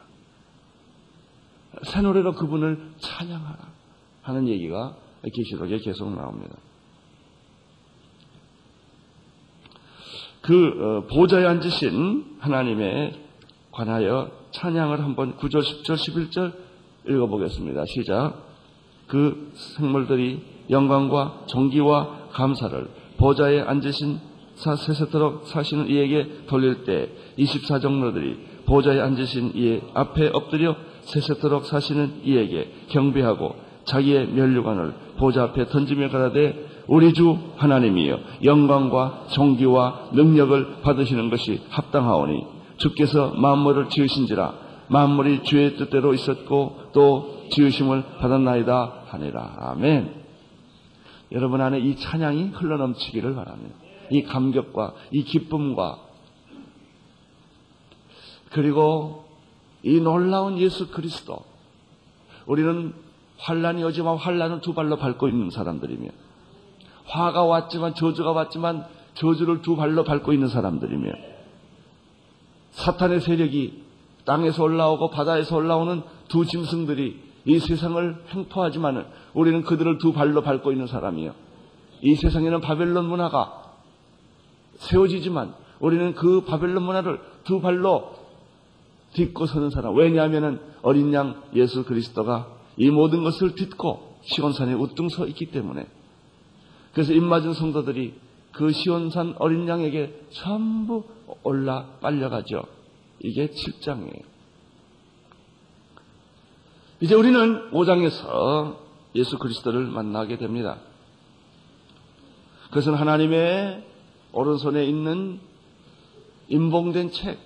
새 1.84 2.00
노래로 2.00 2.34
그분을 2.34 2.94
찬양하라. 2.98 3.75
하는 4.26 4.48
얘기가 4.48 4.96
계시록에 5.32 5.78
계속 5.78 6.14
나옵니다. 6.14 6.56
그 10.42 10.66
어, 10.78 11.06
보좌에 11.12 11.44
앉으신 11.44 12.36
하나님에 12.38 13.12
관하여 13.72 14.30
찬양을 14.52 15.02
한번 15.02 15.36
9절, 15.36 15.62
10절, 15.62 15.94
11절 15.94 16.52
읽어보겠습니다. 17.08 17.84
시작. 17.86 18.34
그 19.06 19.52
생물들이 19.76 20.42
영광과 20.70 21.44
존귀와 21.46 22.28
감사를 22.32 22.88
보좌에 23.18 23.60
앉으신 23.60 24.18
세세토록 24.56 25.46
사시는 25.46 25.88
이에게 25.88 26.46
돌릴 26.46 26.84
때 26.84 27.10
24종로들이 27.38 28.64
보좌에 28.66 29.00
앉으신 29.00 29.52
이의 29.54 29.82
앞에 29.94 30.30
엎드려 30.32 30.76
세세토록 31.02 31.66
사시는 31.66 32.22
이에게 32.24 32.72
경배하고 32.88 33.65
자기의 33.86 34.28
면류관을 34.28 34.94
보좌 35.18 35.44
앞에 35.44 35.68
던지며 35.68 36.10
가라되 36.10 36.84
우리 36.86 37.12
주 37.12 37.38
하나님이여 37.56 38.20
영광과 38.44 39.26
존귀와 39.30 40.10
능력을 40.12 40.82
받으시는 40.82 41.30
것이 41.30 41.62
합당하오니 41.70 42.46
주께서 42.76 43.32
만물을 43.34 43.88
지으신지라 43.88 44.66
만물이 44.88 45.42
주의 45.42 45.76
뜻대로 45.76 46.14
있었고 46.14 46.90
또 46.92 47.48
지으심을 47.50 48.04
받았나이다 48.18 49.02
하니라. 49.06 49.56
아멘. 49.58 50.26
여러분 51.32 51.60
안에 51.60 51.80
이 51.80 51.96
찬양이 51.96 52.50
흘러넘치기를 52.54 53.34
바랍니다. 53.34 53.74
이 54.10 54.22
감격과 54.22 54.94
이 55.10 55.24
기쁨과 55.24 55.98
그리고 58.50 59.24
이 59.82 60.00
놀라운 60.00 60.58
예수 60.58 60.90
그리스도. 60.90 61.38
우리는 62.46 62.94
환란이 63.38 63.84
오지만 63.84 64.16
환란을 64.16 64.60
두 64.60 64.74
발로 64.74 64.96
밟고 64.96 65.28
있는 65.28 65.50
사람들이며 65.50 66.08
화가 67.06 67.44
왔지만 67.44 67.94
저주가 67.94 68.32
왔지만 68.32 68.86
저주를 69.14 69.62
두 69.62 69.76
발로 69.76 70.04
밟고 70.04 70.32
있는 70.32 70.48
사람들이며 70.48 71.12
사탄의 72.72 73.20
세력이 73.20 73.84
땅에서 74.24 74.64
올라오고 74.64 75.10
바다에서 75.10 75.56
올라오는 75.56 76.02
두 76.28 76.44
짐승들이 76.44 77.24
이 77.44 77.58
세상을 77.58 78.24
횡포하지만은 78.34 79.06
우리는 79.34 79.62
그들을 79.62 79.98
두 79.98 80.12
발로 80.12 80.42
밟고 80.42 80.72
있는 80.72 80.86
사람이요. 80.86 81.32
이 82.02 82.14
세상에는 82.16 82.60
바벨론 82.60 83.06
문화가 83.06 83.62
세워지지만 84.78 85.54
우리는 85.78 86.14
그 86.14 86.44
바벨론 86.44 86.82
문화를 86.82 87.20
두 87.44 87.60
발로 87.60 88.14
딛고 89.14 89.46
서는 89.46 89.70
사람. 89.70 89.94
왜냐하면 89.96 90.60
어린 90.82 91.14
양 91.14 91.42
예수 91.54 91.84
그리스도가 91.84 92.48
이 92.76 92.90
모든 92.90 93.24
것을 93.24 93.54
딛고 93.54 94.18
시온산에 94.22 94.74
우뚱 94.74 95.08
서 95.08 95.26
있기 95.26 95.46
때문에. 95.46 95.86
그래서 96.92 97.12
입맞은 97.12 97.54
성도들이 97.54 98.14
그 98.52 98.72
시온산 98.72 99.34
어린 99.38 99.68
양에게 99.68 100.26
전부 100.30 101.04
올라 101.42 101.86
빨려가죠. 102.00 102.64
이게 103.20 103.48
7장이에요. 103.48 104.22
이제 107.00 107.14
우리는 107.14 107.70
5장에서 107.70 108.76
예수 109.14 109.38
그리스도를 109.38 109.86
만나게 109.86 110.38
됩니다. 110.38 110.78
그것은 112.68 112.94
하나님의 112.94 113.84
오른손에 114.32 114.84
있는 114.86 115.38
인봉된 116.48 117.10
책, 117.10 117.38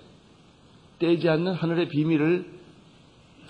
떼지 0.99 1.27
않는 1.29 1.53
하늘의 1.53 1.89
비밀을 1.89 2.59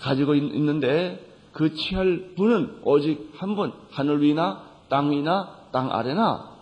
가지고 0.00 0.34
있는데 0.34 1.31
그 1.52 1.74
취할 1.74 2.34
분은 2.36 2.80
오직 2.82 3.30
한 3.36 3.54
분, 3.54 3.72
하늘 3.90 4.22
위나 4.22 4.64
땅 4.88 5.10
위나 5.10 5.68
땅 5.72 5.92
아래나. 5.92 6.52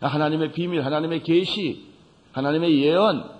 하나님의 0.00 0.52
비밀, 0.52 0.84
하나님의 0.84 1.22
계시, 1.22 1.86
하나님의 2.32 2.82
예언. 2.82 3.36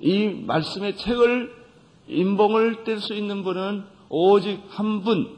이 0.00 0.28
말씀의 0.46 0.96
책을 0.96 1.56
인봉을 2.08 2.84
뗄 2.84 3.00
수 3.00 3.14
있는 3.14 3.42
분은 3.42 3.84
오직 4.08 4.62
한 4.68 5.02
분, 5.02 5.36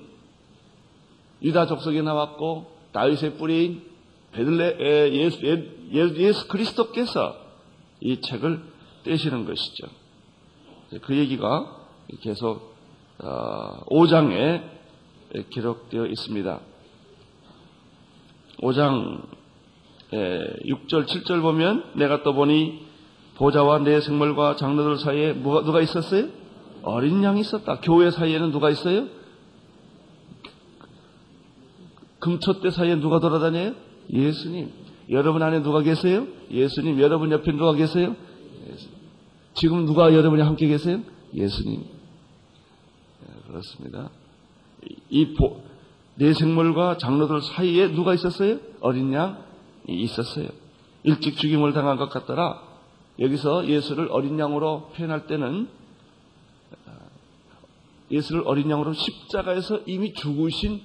유다 1.43 1.67
족속에 1.67 2.03
나왔고 2.03 2.71
다윗의 2.93 3.37
뿌리인 3.39 3.83
베들레 4.33 5.13
예수, 5.13 5.45
예수, 5.93 6.17
예수 6.17 6.49
그리스도께서 6.49 7.37
이 8.01 8.21
책을 8.21 8.63
떼시는 9.05 9.45
것이죠. 9.45 10.00
그 11.03 11.17
얘기가 11.17 11.77
계속 12.21 12.75
5장에 13.19 14.63
어, 14.63 15.43
기록되어 15.51 16.07
있습니다. 16.07 16.61
5장 18.59 19.23
6절, 20.13 21.07
7절 21.07 21.43
보면 21.43 21.93
내가 21.95 22.23
또 22.25 22.35
보니 22.35 22.87
보좌와 23.37 23.79
내 23.79 24.01
생물과 24.01 24.57
장로들 24.57 24.99
사이에 24.99 25.35
누가, 25.35 25.63
누가 25.63 25.81
있었어요? 25.81 26.29
어린 26.83 27.23
양이 27.23 27.41
있었다. 27.41 27.81
교회 27.81 28.11
사이에는 28.11 28.51
누가 28.51 28.71
있어요? 28.71 29.07
금초대 32.19 32.71
사이에 32.71 32.97
누가 32.97 33.21
돌아다녀요? 33.21 33.75
예수님. 34.13 34.71
여러분 35.11 35.43
안에 35.43 35.63
누가 35.63 35.81
계세요? 35.83 36.27
예수님. 36.51 37.01
여러분 37.01 37.31
옆에 37.31 37.53
누가 37.53 37.73
계세요? 37.75 38.17
지금 39.55 39.87
누가 39.87 40.15
여러분이 40.15 40.43
함께 40.43 40.67
계세요? 40.67 41.01
예수님. 41.35 41.81
네, 41.81 43.27
그렇습니다. 43.47 44.11
이 45.11 45.35
보, 45.35 45.63
내 46.15 46.33
생물과 46.33 46.99
장로들 46.99 47.43
사이에 47.43 47.89
누가 47.93 48.15
있었어요? 48.15 48.59
어린 48.81 49.13
양이 49.13 49.35
있었어요. 49.89 50.49
일찍 51.03 51.37
죽임을 51.37 51.73
당한 51.73 51.97
것 51.97 52.11
같더라. 52.11 52.63
여기서 53.19 53.67
예수를 53.67 54.09
어린 54.11 54.39
양으로 54.39 54.91
표현할 54.97 55.27
때는 55.27 55.69
예수를 58.11 58.43
어린 58.45 58.71
양으로 58.71 58.93
십자가에서 58.93 59.81
이미 59.87 60.13
죽으신 60.15 60.81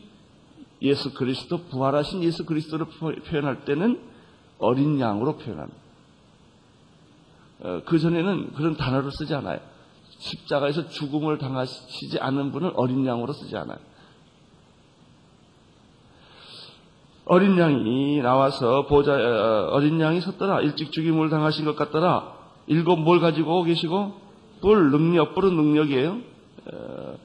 예수 0.81 1.13
그리스도, 1.13 1.63
부활하신 1.65 2.23
예수 2.23 2.45
그리스도를 2.45 2.85
표현할 3.27 3.65
때는 3.65 3.99
어린 4.59 4.99
양으로 4.99 5.37
표현합니다. 5.37 5.84
어, 7.65 7.81
그 7.83 7.97
전에는 7.97 8.53
그런 8.53 8.77
단어를 8.77 9.11
쓰지 9.11 9.33
않아요. 9.33 9.59
십자가에서 10.19 10.87
죽음을 10.87 11.39
당하시지 11.39 12.19
않은 12.19 12.51
분은 12.51 12.73
어린 12.75 13.05
양으로 13.05 13.33
쓰지 13.33 13.57
않아요. 13.57 13.79
어린 17.25 17.57
양이 17.57 18.21
나와서 18.21 18.85
보자 18.85 19.13
어, 19.13 19.69
어린 19.71 19.99
양이 19.99 20.21
섰더라. 20.21 20.61
일찍 20.61 20.91
죽임을 20.91 21.29
당하신 21.31 21.65
것 21.65 21.75
같더라. 21.75 22.35
일곱 22.67 22.97
뭘 22.97 23.19
가지고 23.19 23.63
계시고? 23.63 24.13
뿔 24.61 24.91
능력 24.91 25.33
뿔은 25.33 25.55
능력이에요. 25.55 26.17
어, 26.71 27.15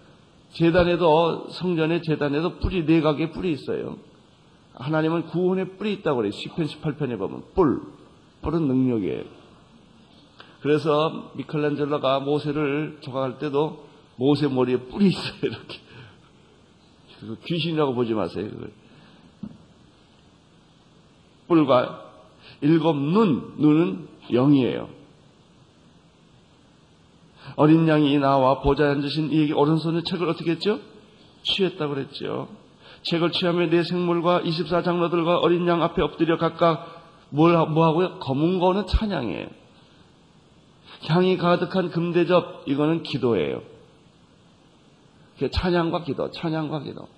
재단에도 0.53 1.49
성전의 1.51 2.03
재단에도 2.03 2.57
뿔이 2.61 2.87
네 2.87 3.03
가게 3.03 3.31
뿔이 3.31 3.53
있어요. 3.53 3.99
하나님은 4.75 5.27
구원의 5.27 5.77
뿔이 5.77 5.93
있다고 5.93 6.17
그래요. 6.17 6.33
10편 6.33 6.67
18편에 6.67 7.19
보면 7.19 7.43
뿔 7.55 7.83
뿔은 8.41 8.67
능력이에요 8.67 9.40
그래서 10.63 11.33
미켈란젤로가 11.35 12.21
모세를 12.21 12.99
조각할 13.01 13.39
때도 13.39 13.89
모세 14.17 14.49
머리에 14.49 14.77
뿔이 14.77 15.09
있어요 15.09 15.39
이렇게 15.43 15.79
귀신이라고 17.47 17.95
보지 17.95 18.15
마세요 18.15 18.49
그걸. 18.51 18.73
뿔과 21.49 22.11
일곱 22.61 22.97
눈, 22.97 23.55
눈은 23.59 24.09
영이에요. 24.33 24.89
어린 27.57 27.89
양이 27.89 28.17
나와 28.19 28.61
보좌에 28.61 28.89
앉으신 28.89 29.33
이에게 29.33 29.53
오른손에 29.53 30.03
책을 30.03 30.29
어떻게 30.29 30.53
했죠? 30.53 30.79
취했다고 31.43 31.95
그랬죠. 31.95 32.49
책을 33.03 33.33
취하며 33.33 33.67
내 33.71 33.83
생물과 33.83 34.43
24장로들과 34.43 35.43
어린 35.43 35.67
양 35.67 35.83
앞에 35.83 36.03
엎드려 36.03 36.39
각각 36.39 37.03
뭘, 37.31 37.55
뭐 37.69 37.87
하고요? 37.87 38.19
검은 38.21 38.61
거는 38.61 38.87
찬양이에요. 38.87 39.60
향이 41.07 41.37
가득한 41.39 41.91
금대접, 41.91 42.65
이거는 42.67 43.03
기도예요. 43.03 43.63
찬양과 45.53 46.05
기도, 46.05 46.31
찬양과 46.31 46.81
기도. 46.81 47.09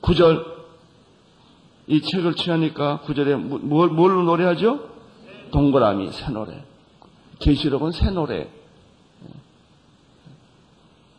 구절 0.00 0.60
이 1.86 2.00
책을 2.00 2.34
취하니까 2.36 3.00
구절에 3.00 3.36
뭘, 3.36 3.90
뭘로 3.90 4.22
노래하죠? 4.22 4.88
동그라미, 5.50 6.12
새 6.12 6.30
노래. 6.30 6.64
계시록은 7.40 7.92
새 7.92 8.10
노래. 8.10 8.48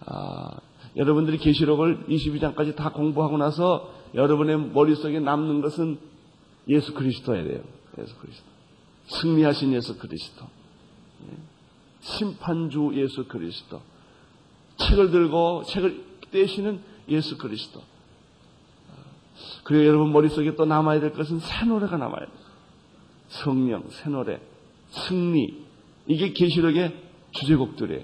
아, 0.06 0.58
여러분들이 0.96 1.38
계시록을 1.38 2.06
22장까지 2.08 2.76
다 2.76 2.92
공부하고 2.92 3.38
나서 3.38 3.94
여러분의 4.14 4.58
머릿속에 4.58 5.20
남는 5.20 5.62
것은 5.62 6.00
예수 6.68 6.94
그리스도야 6.94 7.44
돼요. 7.44 7.62
예수 8.00 8.16
그리스도. 8.18 8.46
승리하신 9.08 9.74
예수 9.74 9.98
그리스도. 9.98 10.46
예. 12.02 12.08
심판주 12.08 12.92
예수 12.96 13.28
그리스도. 13.28 13.82
책을 14.78 15.12
들고 15.12 15.64
책을 15.68 16.04
떼시는 16.32 16.82
예수 17.10 17.38
그리스도. 17.38 17.82
그리고 19.64 19.86
여러분 19.86 20.12
머릿속에 20.12 20.56
또 20.56 20.66
남아야 20.66 21.00
될 21.00 21.14
것은 21.14 21.40
새 21.40 21.66
노래가 21.66 21.98
남아야 21.98 22.26
돼요. 22.26 22.52
성령, 23.30 23.84
새 23.90 24.10
노래, 24.10 24.40
승리. 24.90 25.66
이게 26.08 26.34
계시록의 26.34 26.96
주제곡들이에요. 27.32 28.04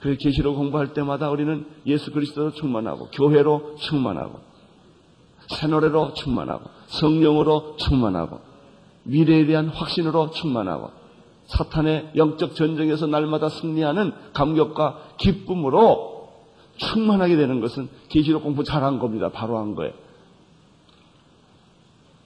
그래서 0.00 0.18
계시록 0.20 0.56
공부할 0.56 0.94
때마다 0.94 1.28
우리는 1.30 1.66
예수 1.86 2.12
그리스도로 2.12 2.52
충만하고 2.52 3.10
교회로 3.10 3.76
충만하고 3.76 4.40
새 5.48 5.66
노래로 5.66 6.14
충만하고 6.14 6.70
성령으로 6.86 7.76
충만하고 7.78 8.40
미래에 9.02 9.46
대한 9.46 9.68
확신으로 9.68 10.30
충만하고 10.30 10.92
사탄의 11.48 12.12
영적 12.16 12.54
전쟁에서 12.54 13.06
날마다 13.06 13.48
승리하는 13.48 14.12
감격과 14.32 15.14
기쁨으로 15.18 16.30
충만하게 16.76 17.36
되는 17.36 17.60
것은 17.60 17.88
계시록 18.08 18.44
공부 18.44 18.64
잘한 18.64 18.98
겁니다. 18.98 19.30
바로 19.30 19.58
한 19.58 19.74
거예요. 19.74 19.92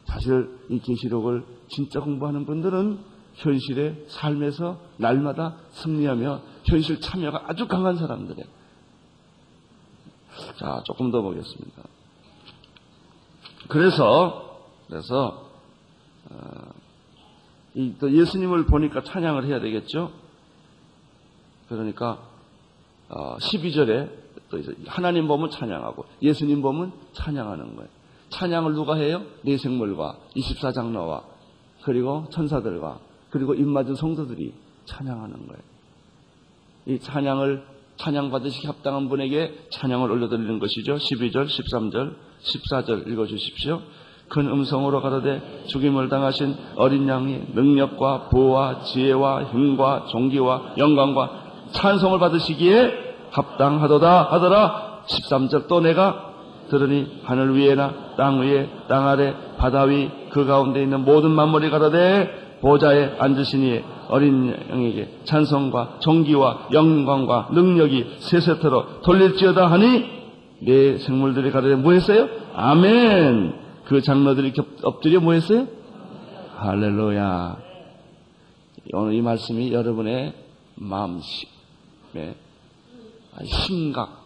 사실 0.05 0.51
이 0.69 0.79
계시록을 0.79 1.45
진짜 1.69 2.01
공부하는 2.01 2.45
분들은 2.45 2.99
현실의 3.35 4.05
삶에서 4.09 4.79
날마다 4.99 5.57
승리하며 5.71 6.41
현실 6.65 7.01
참여가 7.01 7.45
아주 7.47 7.67
강한 7.67 7.97
사람들이에요. 7.97 8.47
자, 10.59 10.83
조금 10.85 11.11
더 11.11 11.23
보겠습니다. 11.23 11.83
그래서 13.69 14.69
그래서 14.89 15.49
어, 16.31 16.82
또 17.99 18.13
예수님을 18.13 18.67
보니까 18.67 19.03
찬양을 19.03 19.47
해야 19.47 19.61
되겠죠. 19.61 20.13
그러니까 21.69 22.19
어, 23.09 23.37
12절에 23.39 24.11
또 24.51 24.59
하나님 24.87 25.27
보면 25.27 25.51
찬양하고 25.51 26.05
예수님 26.21 26.61
보면 26.63 26.93
찬양하는 27.13 27.77
거예요. 27.77 27.89
찬양을 28.31 28.75
누가 28.75 28.97
해요? 28.97 29.23
내 29.43 29.57
생물과 29.57 30.19
24장로와 30.37 31.23
그리고 31.83 32.27
천사들과 32.31 33.01
그리고 33.31 33.55
입맞은 33.55 33.95
성도들이 33.95 34.53
찬양하는 34.85 35.47
거예요. 35.47 35.63
이 36.87 36.99
찬양을 36.99 37.65
찬양 37.97 38.31
받으시기 38.31 38.67
합당한 38.67 39.09
분에게 39.09 39.67
찬양을 39.71 40.11
올려드리는 40.11 40.59
것이죠. 40.59 40.97
12절, 40.97 41.47
13절, 41.47 42.17
14절 42.43 43.09
읽어주십시오. 43.09 43.83
큰 44.33 44.49
음성으로 44.49 45.03
가로되 45.03 45.65
죽임을 45.67 46.09
당하신 46.09 46.57
어린 46.77 47.07
양이 47.09 47.43
능력과 47.55 48.29
부와 48.31 48.81
지혜와 48.81 49.45
힘과 49.53 50.07
종기와 50.09 50.73
영광과 50.79 51.31
찬송을 51.73 52.19
받으시기에 52.19 52.93
합당하도다 53.31 54.23
하더라. 54.31 55.03
13절 55.07 55.69
또 55.69 55.81
내가 55.81 56.33
들으니 56.71 57.21
하늘 57.25 57.55
위에나 57.55 57.93
땅 58.17 58.41
위에 58.41 58.69
땅 58.89 59.09
아래 59.09 59.35
바다 59.59 59.83
위 59.83 60.23
그 60.33 60.47
가운데 60.47 60.83
있는 60.83 61.05
모든 61.05 61.31
만물이 61.31 61.71
가라되 61.71 62.59
보좌에 62.63 63.17
앉으시니 63.19 63.83
어린 64.09 64.55
양에게 64.71 65.09
찬송과 65.25 65.97
존귀와 65.99 66.69
영광과 66.73 67.49
능력이 67.53 68.17
세세토록 68.19 69.03
돌릴지어다 69.03 69.71
하니 69.71 70.05
내 70.61 70.97
생물들이 70.99 71.51
가르쳐 71.51 71.77
뭐 71.77 71.93
했어요? 71.93 72.29
아멘. 72.55 73.62
그 73.85 74.01
장로들이 74.01 74.53
엎드려 74.83 75.21
뭐 75.21 75.33
했어요? 75.33 75.67
할렐루야. 76.57 77.59
오늘 78.95 79.15
이 79.15 79.23
말씀이 79.23 79.73
여러분의 79.73 80.35
마음심에 80.77 82.37
심각, 83.45 84.25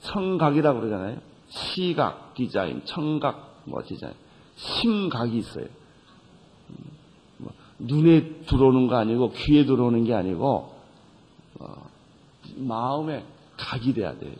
청각이라고 0.00 0.80
그러잖아요. 0.80 1.18
시각 1.48 2.34
디자인, 2.34 2.82
청각 2.84 3.62
뭐 3.64 3.82
디자인, 3.84 4.14
심각이 4.56 5.38
있어요. 5.38 5.66
뭐 7.38 7.52
눈에 7.78 8.42
들어오는 8.46 8.86
거 8.86 8.96
아니고 8.96 9.32
귀에 9.32 9.64
들어오는 9.64 10.04
게 10.04 10.14
아니고 10.14 10.74
어, 11.58 11.90
마음에 12.56 13.24
각이 13.56 13.92
돼야 13.94 14.16
돼요. 14.16 14.32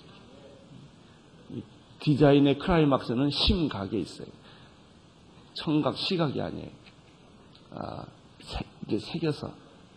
디자인의 2.00 2.58
크라이막스는 2.58 3.30
심각에 3.30 3.98
있어요. 3.98 4.28
청각, 5.54 5.96
시각이 5.96 6.40
아니에요. 6.40 6.68
아, 7.74 8.04
새, 8.40 8.64
이제 8.86 8.98
새겨서 8.98 9.50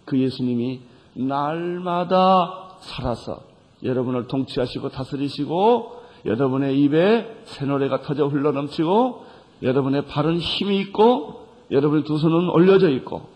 그 0.05 0.19
예수님이 0.19 0.81
날마다 1.13 2.77
살아서 2.81 3.41
여러분을 3.83 4.27
통치하시고 4.27 4.89
다스리시고 4.89 6.03
여러분의 6.25 6.79
입에 6.81 7.41
새 7.45 7.65
노래가 7.65 8.01
터져 8.01 8.27
흘러넘치고 8.27 9.25
여러분의 9.61 10.05
발은 10.05 10.37
힘이 10.37 10.79
있고 10.79 11.47
여러분의 11.71 12.03
두 12.03 12.17
손은 12.17 12.49
올려져 12.49 12.89
있고 12.89 13.27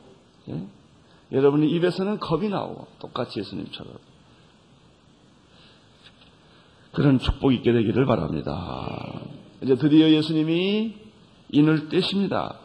예? 0.50 0.68
여러분의 1.32 1.70
입에서는 1.70 2.20
겁이 2.20 2.50
나오고 2.50 2.88
똑같이 3.00 3.40
예수님처럼 3.40 3.94
그런 6.98 7.20
축복 7.20 7.54
있게 7.54 7.72
되기를 7.74 8.08
바랍니다. 8.08 9.22
이제 9.62 9.76
드디어 9.76 10.10
예수님이 10.10 10.96
인을 11.52 11.90
떼십니다. 11.90 12.56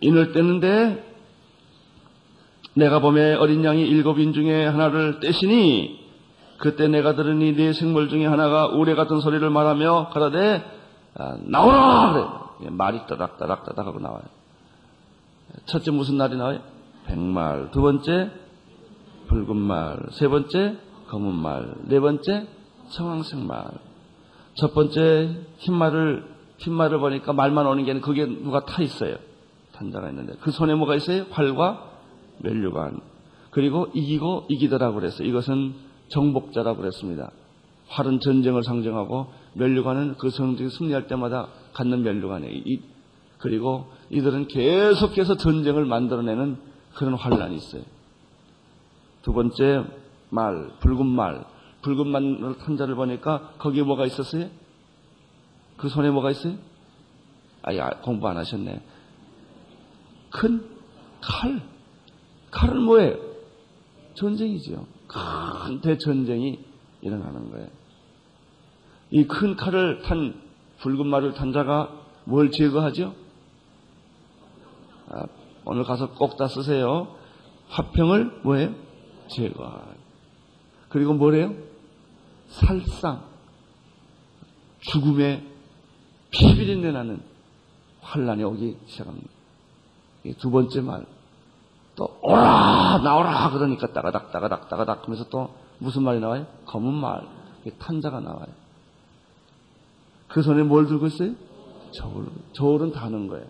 인을 0.00 0.32
떼는데 0.32 1.14
내가 2.72 3.00
봄에 3.00 3.34
어린 3.34 3.62
양이 3.64 3.82
일곱 3.82 4.18
인 4.18 4.32
중에 4.32 4.64
하나를 4.64 5.20
떼시니 5.20 6.00
그때 6.56 6.88
내가 6.88 7.16
들으니 7.16 7.54
네 7.54 7.74
생물 7.74 8.08
중에 8.08 8.24
하나가 8.24 8.66
우레 8.68 8.94
같은 8.94 9.20
소리를 9.20 9.48
말하며 9.50 10.08
가라되 10.08 10.64
아, 11.16 11.36
나오라 11.42 12.48
그래 12.58 12.70
말이 12.70 13.00
따닥따닥 13.06 13.66
따닥 13.66 13.86
하고 13.86 14.00
나와요. 14.00 14.22
첫째 15.66 15.90
무슨 15.90 16.16
날이 16.16 16.34
나와요? 16.38 16.60
백말 17.04 17.72
두 17.72 17.82
번째 17.82 18.30
붉은 19.28 19.54
말 19.54 19.98
세 20.12 20.28
번째 20.28 20.78
검은 21.14 21.34
말 21.34 21.78
네 21.86 22.00
번째 22.00 22.46
청황색 22.90 23.46
말 23.46 23.94
첫 24.54 24.72
번째 24.72 25.36
흰 25.58 25.74
말을 25.74 26.24
흰 26.58 26.72
말을 26.72 26.98
보니까 26.98 27.32
말만 27.32 27.66
오는 27.66 27.84
게 27.84 27.90
아니라 27.90 28.06
그게 28.06 28.24
누가 28.26 28.64
타 28.64 28.82
있어요. 28.82 29.16
탄자가 29.72 30.08
있는데 30.10 30.34
그 30.40 30.52
손에 30.52 30.74
뭐가 30.74 30.94
있어요? 30.94 31.26
활과 31.30 31.90
멸류관. 32.38 33.00
그리고 33.50 33.88
이기고 33.92 34.46
이기더라고 34.48 34.94
그랬어요. 34.94 35.26
이것은 35.26 35.74
정복자라고 36.08 36.80
그랬습니다. 36.80 37.30
활은 37.88 38.20
전쟁을 38.20 38.62
상징하고 38.62 39.26
멸류관은 39.54 40.14
그 40.18 40.30
성적이 40.30 40.70
승리할 40.70 41.06
때마다 41.06 41.48
갖는 41.72 42.02
멸류관이에요. 42.02 42.52
이, 42.64 42.80
그리고 43.38 43.86
이들은 44.10 44.48
계속해서 44.48 45.36
전쟁을 45.36 45.84
만들어내는 45.84 46.56
그런 46.94 47.14
환란이 47.14 47.56
있어요. 47.56 47.82
두 49.22 49.32
번째 49.32 49.84
말, 50.30 50.70
붉은 50.80 51.06
말. 51.06 51.44
붉은 51.82 52.08
말을 52.08 52.58
탄자를 52.58 52.94
보니까 52.94 53.52
거기에 53.58 53.82
뭐가 53.82 54.06
있었어요? 54.06 54.48
그 55.76 55.88
손에 55.88 56.10
뭐가 56.10 56.30
있어요? 56.30 56.54
아야 57.62 57.90
공부 58.02 58.28
안 58.28 58.36
하셨네. 58.36 58.82
큰 60.30 60.64
칼. 61.20 61.60
칼은 62.50 62.82
뭐예요? 62.82 63.16
전쟁이죠. 64.14 64.86
큰 65.08 65.80
대전쟁이 65.80 66.64
일어나는 67.02 67.50
거예요. 67.50 67.68
이 69.10 69.26
큰 69.26 69.56
칼을 69.56 70.02
탄 70.02 70.40
붉은 70.78 71.06
말을 71.06 71.34
탄 71.34 71.52
자가 71.52 71.90
뭘 72.24 72.50
제거하죠? 72.50 73.14
아, 75.10 75.24
오늘 75.66 75.84
가서 75.84 76.10
꼭 76.12 76.36
다 76.36 76.48
쓰세요. 76.48 77.14
화평을 77.68 78.40
뭐예요? 78.42 78.74
제거. 79.28 79.82
그리고 80.94 81.12
뭐래요? 81.12 81.52
살상. 82.46 83.24
죽음의 84.78 85.44
피비린내 86.30 86.92
나는 86.92 87.20
환란이 88.00 88.44
오기 88.44 88.76
시작합니다. 88.86 89.28
두 90.38 90.52
번째 90.52 90.80
말. 90.82 91.04
또 91.96 92.16
오라 92.22 93.00
나오라 93.02 93.50
그러니까 93.50 93.92
따가닥 93.92 94.30
따가닥 94.30 94.68
따가닥 94.68 95.02
하면서 95.02 95.24
또 95.30 95.52
무슨 95.78 96.04
말이 96.04 96.20
나와요? 96.20 96.46
검은 96.66 96.94
말. 96.94 97.26
탄자가 97.80 98.20
나와요. 98.20 98.46
그 100.28 100.42
손에 100.42 100.62
뭘 100.62 100.86
들고 100.86 101.06
있어요? 101.06 101.32
저울. 101.90 102.26
저울은 102.52 102.92
다는 102.92 103.26
거예요. 103.26 103.46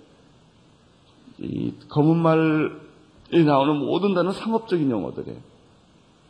이 1.40 1.74
검은 1.90 2.16
말이 2.16 3.44
나오는 3.44 3.76
모든 3.76 4.14
단어는 4.14 4.32
상업적인 4.32 4.90
용어들이에요. 4.90 5.53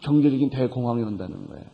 경제적인 0.04 0.50
대공황이 0.50 1.02
온다는 1.02 1.46
거예요. 1.48 1.64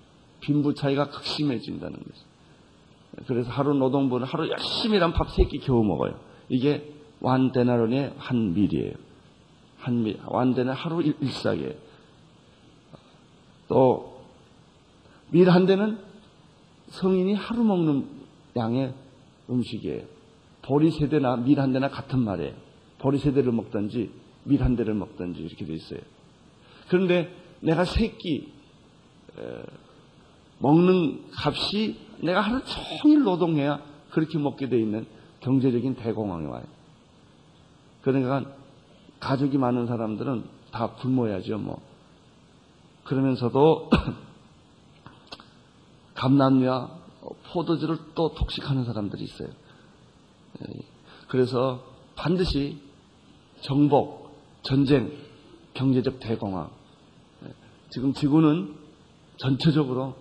빈부 0.40 0.74
차이가 0.74 1.08
극심해진다는 1.10 1.98
거죠. 1.98 3.26
그래서 3.26 3.50
하루 3.50 3.74
노동부는 3.74 4.26
하루 4.26 4.48
열심히 4.48 4.96
일한 4.96 5.12
밥 5.12 5.28
세 5.30 5.44
끼 5.48 5.58
겨우 5.58 5.82
먹어요. 5.84 6.14
이게 6.48 6.92
완데나론의 7.20 8.14
한 8.16 8.54
밀이에요. 8.54 8.92
한 9.78 10.02
밀, 10.04 10.18
완데나 10.26 10.72
하루 10.72 11.02
일, 11.02 11.16
일삭이에요. 11.20 11.72
또 13.68 14.20
밀 15.32 15.48
한 15.50 15.66
대는 15.66 15.98
성인이 16.88 17.34
하루 17.34 17.62
먹는 17.64 18.06
양의 18.56 18.94
음식이에요. 19.48 20.02
보리 20.62 20.90
세 20.90 21.08
대나 21.08 21.36
밀 21.36 21.58
한 21.60 21.72
대나 21.72 21.88
같은 21.88 22.18
말이에요. 22.20 22.52
보리 22.98 23.18
세 23.18 23.32
대를 23.32 23.52
먹든지 23.52 24.10
밀 24.44 24.62
한 24.62 24.76
대를 24.76 24.94
먹든지 24.94 25.40
이렇게 25.42 25.64
돼 25.64 25.74
있어요. 25.74 26.00
그런데 26.88 27.32
내가 27.60 27.84
세끼 27.84 28.52
먹는 30.58 31.24
값이 31.32 31.98
내가 32.22 32.40
하루 32.40 32.62
종일 32.64 33.22
노동해야 33.22 33.82
그렇게 34.10 34.38
먹게 34.38 34.68
돼 34.68 34.78
있는 34.78 35.06
경제적인 35.40 35.96
대공황이 35.96 36.46
와요. 36.46 36.64
그러니까 38.02 38.44
가족이 39.20 39.58
많은 39.58 39.86
사람들은 39.86 40.44
다 40.70 40.94
굶어야죠, 40.94 41.58
뭐. 41.58 41.80
그러면서도 43.04 43.90
감남류와 46.14 46.98
포도주를 47.52 47.98
또 48.14 48.34
독식하는 48.34 48.84
사람들이 48.84 49.24
있어요. 49.24 49.48
그래서 51.28 51.84
반드시 52.16 52.78
정복, 53.62 54.30
전쟁, 54.62 55.12
경제적 55.74 56.20
대공황. 56.20 56.70
지금 57.90 58.12
지구는 58.12 58.74
전체적으로 59.36 60.14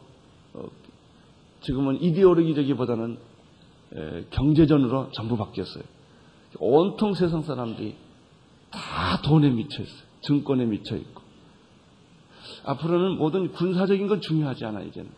지금은 1.62 2.02
이데올로기적이보다는 2.02 3.18
경제전으로 4.32 5.12
전부 5.12 5.38
바뀌었어요. 5.38 5.84
온통 6.60 7.14
세상 7.14 7.44
사람들이 7.44 7.96
다 8.72 9.22
돈에 9.24 9.50
미쳐 9.50 9.84
있어요. 9.84 10.10
증권에 10.22 10.66
미쳐 10.66 10.96
있고. 10.96 11.22
앞으로는 12.66 13.18
모든 13.18 13.52
군사적인 13.52 14.08
건 14.08 14.22
중요하지 14.22 14.66
않아, 14.66 14.82
이제는. 14.82 15.10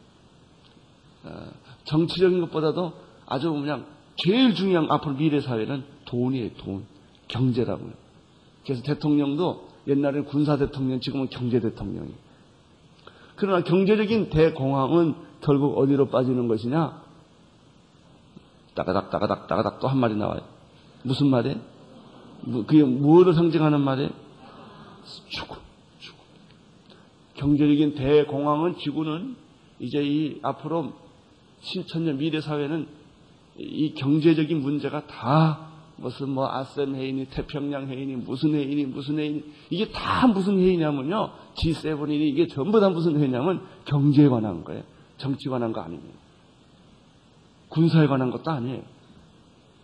정치적인 1.85 2.41
것보다도 2.41 2.93
아주 3.25 3.51
그냥 3.51 3.85
제일 4.17 4.53
중요한 4.53 4.89
앞으로 4.91 5.15
미래 5.15 5.39
사회는 5.39 5.83
돈이에요, 6.05 6.51
돈. 6.57 6.85
경제라고요. 7.27 7.93
그래서 8.65 8.83
대통령도 8.83 9.69
옛날에는 9.87 10.25
군사 10.25 10.57
대통령, 10.57 10.99
지금은 10.99 11.29
경제 11.29 11.59
대통령이에요. 11.59 12.30
그러나 13.41 13.63
경제적인 13.63 14.29
대공황은 14.29 15.15
결국 15.41 15.75
어디로 15.79 16.09
빠지는 16.09 16.47
것이냐? 16.47 17.01
따가닥, 18.75 19.09
따가닥, 19.09 19.47
따가닥 19.47 19.79
또 19.79 19.87
한 19.87 19.97
마리 19.97 20.15
나와요. 20.15 20.41
무슨 21.01 21.25
말이에요? 21.31 21.57
그게 22.67 22.83
무엇을 22.83 23.33
상징하는 23.33 23.81
말이에요? 23.81 24.11
죽음, 25.29 25.57
죽음. 25.97 26.19
경제적인 27.33 27.95
대공황은 27.95 28.77
지구는 28.77 29.35
이제 29.79 30.03
이 30.03 30.37
앞으로 30.43 30.93
신천년 31.61 32.19
미래 32.19 32.41
사회는 32.41 32.87
이 33.57 33.95
경제적인 33.95 34.61
문제가 34.61 35.07
다 35.07 35.70
무슨 36.01 36.29
뭐 36.29 36.49
아셈 36.51 36.95
회의니 36.95 37.25
태평양 37.25 37.87
회의니 37.87 38.15
무슨 38.17 38.53
회의니 38.53 38.85
무슨 38.85 39.17
회의니 39.19 39.43
이게 39.69 39.91
다 39.91 40.27
무슨 40.27 40.57
회의냐면요. 40.59 41.31
G7이니 41.55 42.11
이게 42.21 42.47
전부 42.47 42.79
다 42.79 42.89
무슨 42.89 43.17
회의냐면 43.17 43.65
경제에 43.85 44.27
관한 44.27 44.63
거예요. 44.63 44.83
정치에 45.17 45.49
관한 45.51 45.71
거 45.71 45.81
아닙니다 45.81 46.17
군사에 47.69 48.07
관한 48.07 48.31
것도 48.31 48.49
아니에요. 48.51 48.81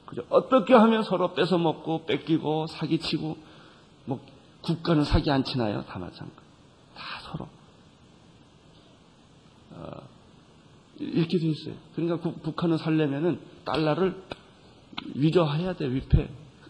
그죠? 0.08 0.24
어떻게 0.30 0.74
하면 0.74 1.04
서로 1.04 1.34
뺏어 1.34 1.58
먹고 1.58 2.06
뺏기고 2.06 2.68
사기치고 2.68 3.38
뭐 4.06 4.20
국가는 4.62 5.04
사기 5.04 5.30
안 5.32 5.44
치나요? 5.44 5.84
다 5.86 6.00
마찬가지. 6.00 6.42
다 6.96 7.04
서로. 7.22 7.48
어, 9.72 10.02
이렇게 11.00 11.38
돼 11.38 11.48
있어요. 11.48 11.76
그러니까 11.96 12.18
구- 12.18 12.34
북한은 12.40 12.78
살려면은 12.78 13.40
달러를 13.66 14.22
위조해야 15.15 15.74
돼, 15.74 15.88
위패. 15.91 16.30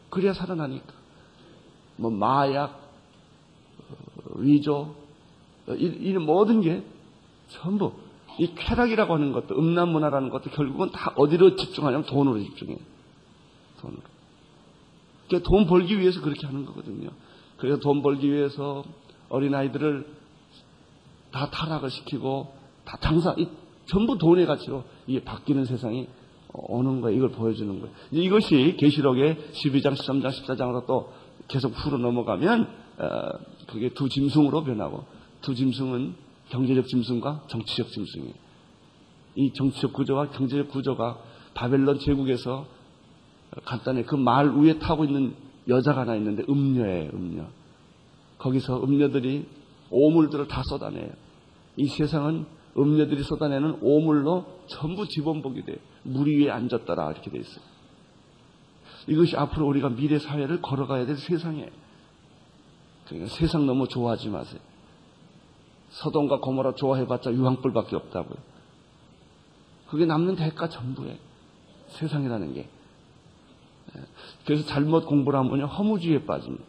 그래야 0.10 0.34
살아나니까. 0.34 0.94
뭐, 1.98 2.12
마약, 2.12 2.80
어, 3.90 4.40
위조, 4.40 4.96
어, 5.68 5.74
이, 5.74 5.86
이 5.86 6.14
모든 6.14 6.62
게 6.62 6.84
전부, 7.48 7.94
이 8.40 8.54
쾌락이라고 8.56 9.14
하는 9.14 9.32
것도, 9.32 9.58
음란 9.58 9.90
문화라는 9.90 10.30
것도 10.30 10.52
결국은 10.52 10.92
다 10.92 11.14
어디로 11.16 11.56
집중하냐면 11.56 12.06
돈으로 12.06 12.40
집중해요. 12.40 12.78
돈으로. 13.82 14.02
그러니까 15.28 15.50
돈 15.50 15.66
벌기 15.66 16.00
위해서 16.00 16.22
그렇게 16.22 16.46
하는 16.46 16.66
거거든요. 16.66 17.10
그래서 17.58 17.80
돈 17.80 18.02
벌기 18.02 18.32
위해서 18.32 18.84
어린아이들을 19.30 20.08
다 21.32 21.50
타락을 21.50 21.90
시키고, 21.90 22.54
다 22.86 22.98
장사, 23.02 23.34
이 23.38 23.48
전부 23.88 24.18
돈의 24.18 24.46
가치로 24.46 24.84
이게 25.08 25.24
바뀌는 25.24 25.66
세상이 25.66 26.08
오는 26.54 27.02
거예요. 27.02 27.18
이걸 27.18 27.32
보여주는 27.32 27.80
거예요. 27.80 27.96
이것이 28.12 28.76
계시록의 28.80 29.38
12장, 29.54 29.94
13장, 29.96 30.30
14장으로 30.32 30.86
또 30.86 31.12
계속 31.48 31.74
풀어 31.74 31.98
넘어가면 31.98 32.68
어, 33.00 33.08
그게 33.68 33.90
두 33.90 34.10
짐승으로 34.10 34.64
변하고 34.64 35.06
두 35.42 35.54
짐승은 35.54 36.16
경제적 36.50 36.88
짐승과 36.88 37.44
정치적 37.50 37.90
짐승이에요. 37.90 38.34
이 39.36 39.54
정치적 39.54 39.94
구조와 39.94 40.30
경제적 40.30 40.70
구조가 40.70 41.20
바벨론 41.54 42.00
제국에서 42.00 42.66
간단히 43.66 44.04
그 44.06 44.16
말 44.16 44.50
위에 44.50 44.80
타고 44.80 45.06
있는 45.06 45.36
여자가 45.68 46.02
하나 46.02 46.16
있는데 46.16 46.44
음녀예요, 46.50 47.12
음녀. 47.14 47.44
거기서 48.40 48.84
음녀들이 48.84 49.46
오물들을 49.90 50.48
다 50.48 50.64
쏟아내요. 50.64 51.10
이 51.76 51.88
세상은 51.88 52.46
음녀들이 52.78 53.24
쏟아내는 53.24 53.80
오물로 53.82 54.46
전부 54.68 55.08
지번복이 55.08 55.64
돼요. 55.64 55.78
물 56.04 56.28
위에 56.28 56.50
앉았더라 56.50 57.12
이렇게 57.12 57.32
돼 57.32 57.40
있어요. 57.40 57.64
이것이 59.08 59.36
앞으로 59.36 59.68
우리가 59.68 59.90
미래 59.90 60.20
사회를 60.20 60.62
걸어가야 60.62 61.06
될 61.06 61.18
세상이에요. 61.18 61.70
그러니까 63.06 63.30
세상 63.34 63.66
너무 63.66 63.88
좋아하지 63.88 64.30
마세요. 64.30 64.60
서동과 65.90 66.40
고모라 66.40 66.76
좋아해봤자 66.76 67.34
유황불밖에 67.34 67.96
없다고요. 67.96 68.38
그게 69.88 70.06
남는 70.06 70.36
대가 70.36 70.68
전부예요. 70.68 71.16
세상이라는 71.88 72.54
게. 72.54 72.68
예. 73.96 74.02
그래서 74.46 74.66
잘못 74.66 75.06
공부를 75.06 75.40
하면요 75.40 75.66
허무주의에 75.68 76.26
빠집니다. 76.26 76.66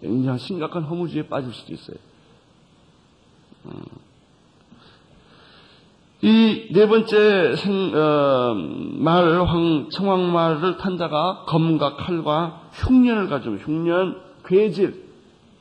굉장히 0.00 0.38
심각한 0.38 0.84
허무주의에 0.84 1.28
빠질 1.28 1.52
수도 1.52 1.74
있어요. 1.74 1.96
음. 3.66 3.82
이 6.24 6.72
네 6.72 6.88
번째 6.88 7.54
생, 7.54 7.94
어, 7.94 8.54
말, 8.54 9.46
황, 9.46 9.90
청황말을 9.90 10.78
탄 10.78 10.96
자가 10.96 11.44
검과 11.46 11.96
칼과 11.96 12.62
흉년을 12.72 13.28
가지고, 13.28 13.56
흉년, 13.56 14.22
괴질, 14.46 15.04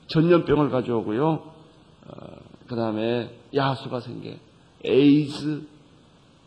전염병을 0.08 0.69
가져오고요. 0.69 1.28
어, 1.32 2.13
그 2.69 2.76
다음에 2.78 3.30
야수가 3.54 3.99
생겨. 3.99 4.30
에이즈, 4.86 5.63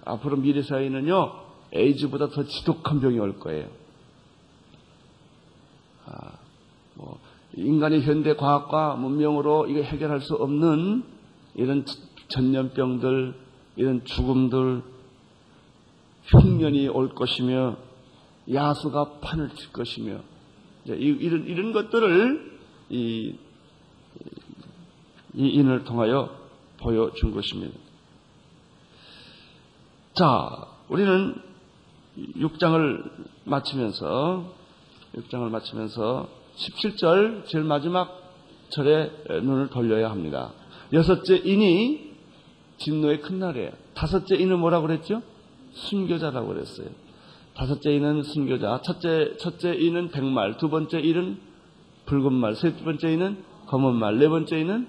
앞으로 0.07 0.38
미래 0.38 0.62
사회는요, 0.62 1.33
에이즈보다 1.74 2.29
더 2.29 2.42
지독한 2.44 3.00
병이 3.00 3.18
올 3.18 3.38
거예요. 3.38 3.66
아, 6.07 6.31
뭐, 6.94 7.18
인간의 7.55 8.00
현대 8.00 8.35
과학과 8.35 8.94
문명으로 8.94 9.66
이거 9.66 9.83
해결할 9.83 10.22
수 10.22 10.37
없는 10.37 11.05
이런 11.55 11.85
전염병들, 12.29 13.45
이런 13.76 14.04
죽음들, 14.04 14.82
흉년이 16.24 16.88
올 16.88 17.14
것이며 17.14 17.76
야수가 18.52 19.20
판을 19.20 19.50
칠 19.50 19.72
것이며 19.72 20.20
이런 20.86 21.46
이런 21.46 21.72
것들을 21.72 22.58
이, 22.90 23.36
이 25.34 25.48
인을 25.48 25.84
통하여 25.84 26.30
보여준 26.78 27.32
것입니다. 27.32 27.78
자, 30.14 30.68
우리는 30.88 31.34
6장을 32.16 33.10
마치면서 33.44 34.54
6장을 35.14 35.50
마치면서 35.50 36.28
17절 36.56 37.46
제일 37.46 37.64
마지막 37.64 38.22
절에 38.70 39.10
눈을 39.28 39.68
돌려야 39.68 40.10
합니다. 40.10 40.52
여섯째 40.92 41.36
인이 41.36 42.15
진노의 42.78 43.20
큰 43.20 43.38
날이에요. 43.38 43.70
다섯째 43.94 44.36
인은 44.36 44.58
뭐라고 44.58 44.86
그랬죠? 44.86 45.22
순교자라고 45.72 46.48
그랬어요. 46.48 46.88
다섯째 47.54 47.92
인은 47.94 48.22
순교자. 48.22 48.80
첫째, 48.84 49.36
첫째 49.38 49.74
인은 49.74 50.10
백말. 50.10 50.58
두 50.58 50.68
번째 50.68 51.00
인은 51.00 51.38
붉은 52.06 52.32
말. 52.32 52.54
세 52.54 52.74
번째 52.74 53.12
인은 53.12 53.42
검은 53.66 53.94
말. 53.94 54.18
네 54.18 54.28
번째 54.28 54.58
인은 54.58 54.88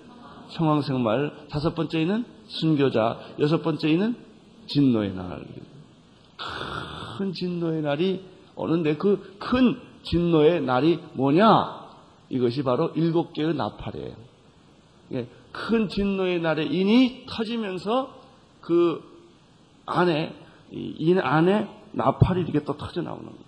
청황색 0.52 1.00
말. 1.00 1.34
다섯 1.50 1.76
번째 1.76 2.02
인은 2.02 2.26
순교자. 2.47 3.19
여섯 3.39 3.62
번째 3.63 3.89
인은 3.89 4.15
진노의 4.67 5.13
날. 5.13 5.45
큰 7.17 7.34
진노의 7.34 7.82
날이 7.82 8.23
오는데 8.56 8.97
그 8.97 9.38
큰 9.39 9.80
진노의 10.04 10.62
날이 10.62 11.00
뭐냐? 11.13 11.88
이것이 12.30 12.63
바로 12.63 12.91
일곱 12.95 13.34
개의 13.34 13.54
나팔이에요. 13.56 14.15
예, 15.58 15.70
큰 15.70 15.89
진노의 15.89 16.41
날에 16.41 16.63
인이 16.63 17.26
터지면서 17.28 18.13
그 18.62 19.02
안에 19.86 20.34
인 20.72 21.20
안에 21.20 21.67
나팔이 21.93 22.41
이렇게 22.41 22.63
또 22.63 22.78
터져 22.78 23.02
나오는 23.02 23.26
거예요. 23.26 23.48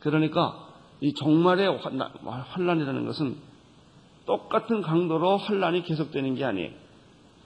그러니까 0.00 0.68
이 1.00 1.14
종말의 1.14 1.80
환란이라는 2.22 3.06
것은 3.06 3.36
똑같은 4.26 4.82
강도로 4.82 5.38
환란이 5.38 5.82
계속되는 5.82 6.34
게 6.34 6.44
아니에요. 6.44 6.70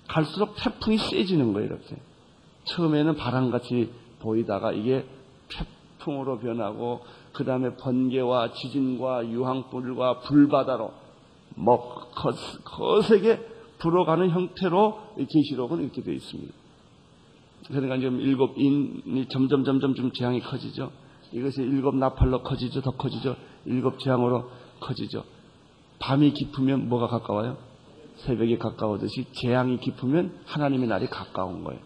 갈수록 0.08 0.54
태풍이 0.56 0.98
세지는 0.98 1.52
거예요, 1.52 1.68
이렇게. 1.68 1.96
처음에는 2.64 3.16
바람같이 3.16 3.90
보이다가 4.20 4.72
이게 4.72 5.06
태풍으로 5.48 6.40
변하고 6.40 7.04
그 7.32 7.44
다음에 7.44 7.76
번개와 7.76 8.52
지진과 8.52 9.28
유황불과 9.28 10.20
불바다로 10.20 10.92
뭐 11.56 12.10
거세게 12.64 13.53
불어가는 13.84 14.30
형태로 14.30 14.98
계시록은 15.30 15.82
이렇게 15.82 16.02
되어 16.02 16.14
있습니다. 16.14 16.54
그러니까 17.68 17.98
지금 17.98 18.18
일곱 18.20 18.58
인이 18.58 19.26
점점 19.28 19.64
점점 19.64 19.94
좀 19.94 20.10
재앙이 20.10 20.40
커지죠. 20.40 20.90
이것이 21.32 21.62
일곱 21.62 21.94
나팔로 21.96 22.42
커지죠. 22.42 22.80
더 22.80 22.92
커지죠. 22.92 23.36
일곱 23.66 23.98
재앙으로 23.98 24.50
커지죠. 24.80 25.24
밤이 25.98 26.32
깊으면 26.32 26.88
뭐가 26.88 27.08
가까워요? 27.08 27.58
새벽이 28.16 28.58
가까워듯이 28.58 29.26
재앙이 29.32 29.78
깊으면 29.78 30.34
하나님의 30.46 30.88
날이 30.88 31.06
가까운 31.06 31.62
거예요. 31.64 31.80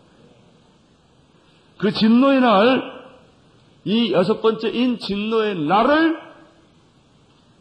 그 1.79 1.91
진노의 1.91 2.41
날, 2.41 2.83
이 3.85 4.13
여섯 4.13 4.41
번째 4.41 4.69
인 4.69 4.99
진노의 4.99 5.67
날을 5.67 6.21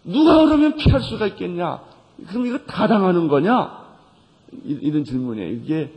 누가 0.04 0.46
그러면 0.46 0.76
피할 0.76 1.02
수가 1.02 1.28
있겠냐? 1.28 1.82
그럼 2.28 2.46
이거 2.46 2.60
다 2.60 2.88
당하는 2.88 3.28
거냐? 3.28 3.87
이런 4.64 5.04
질문이에요. 5.04 5.50
이게 5.54 5.92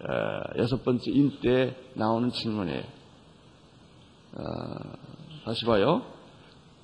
어, 0.00 0.58
여섯 0.58 0.84
번째 0.84 1.10
인때 1.10 1.76
나오는 1.94 2.30
질문이에요. 2.30 2.82
어, 4.34 4.42
다시 5.44 5.64
봐요. 5.64 6.02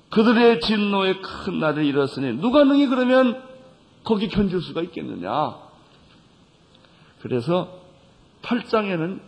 그들의 0.09 0.59
진노의 0.61 1.21
큰 1.21 1.59
날을 1.59 1.85
이뤘으니 1.85 2.39
누가 2.39 2.63
능히 2.63 2.87
그러면 2.87 3.41
거기 4.03 4.27
견딜 4.27 4.61
수가 4.61 4.81
있겠느냐? 4.83 5.57
그래서 7.21 7.81
8장에는 8.43 9.19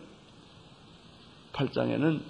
8장에는 1.52 2.20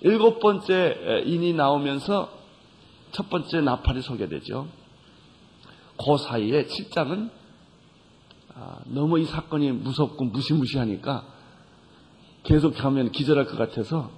일곱 0.00 0.40
번째 0.40 1.22
인이 1.26 1.54
나오면서 1.54 2.32
첫 3.12 3.30
번째 3.30 3.60
나팔이 3.60 4.02
소개되죠. 4.02 4.66
그 6.04 6.16
사이에 6.16 6.64
7장은 6.64 7.28
아, 7.28 7.41
너무 8.86 9.18
이 9.18 9.24
사건이 9.24 9.72
무섭고 9.72 10.24
무시무시하니까 10.26 11.24
계속 12.42 12.74
가면 12.74 13.12
기절할 13.12 13.46
것 13.46 13.56
같아서 13.56 14.10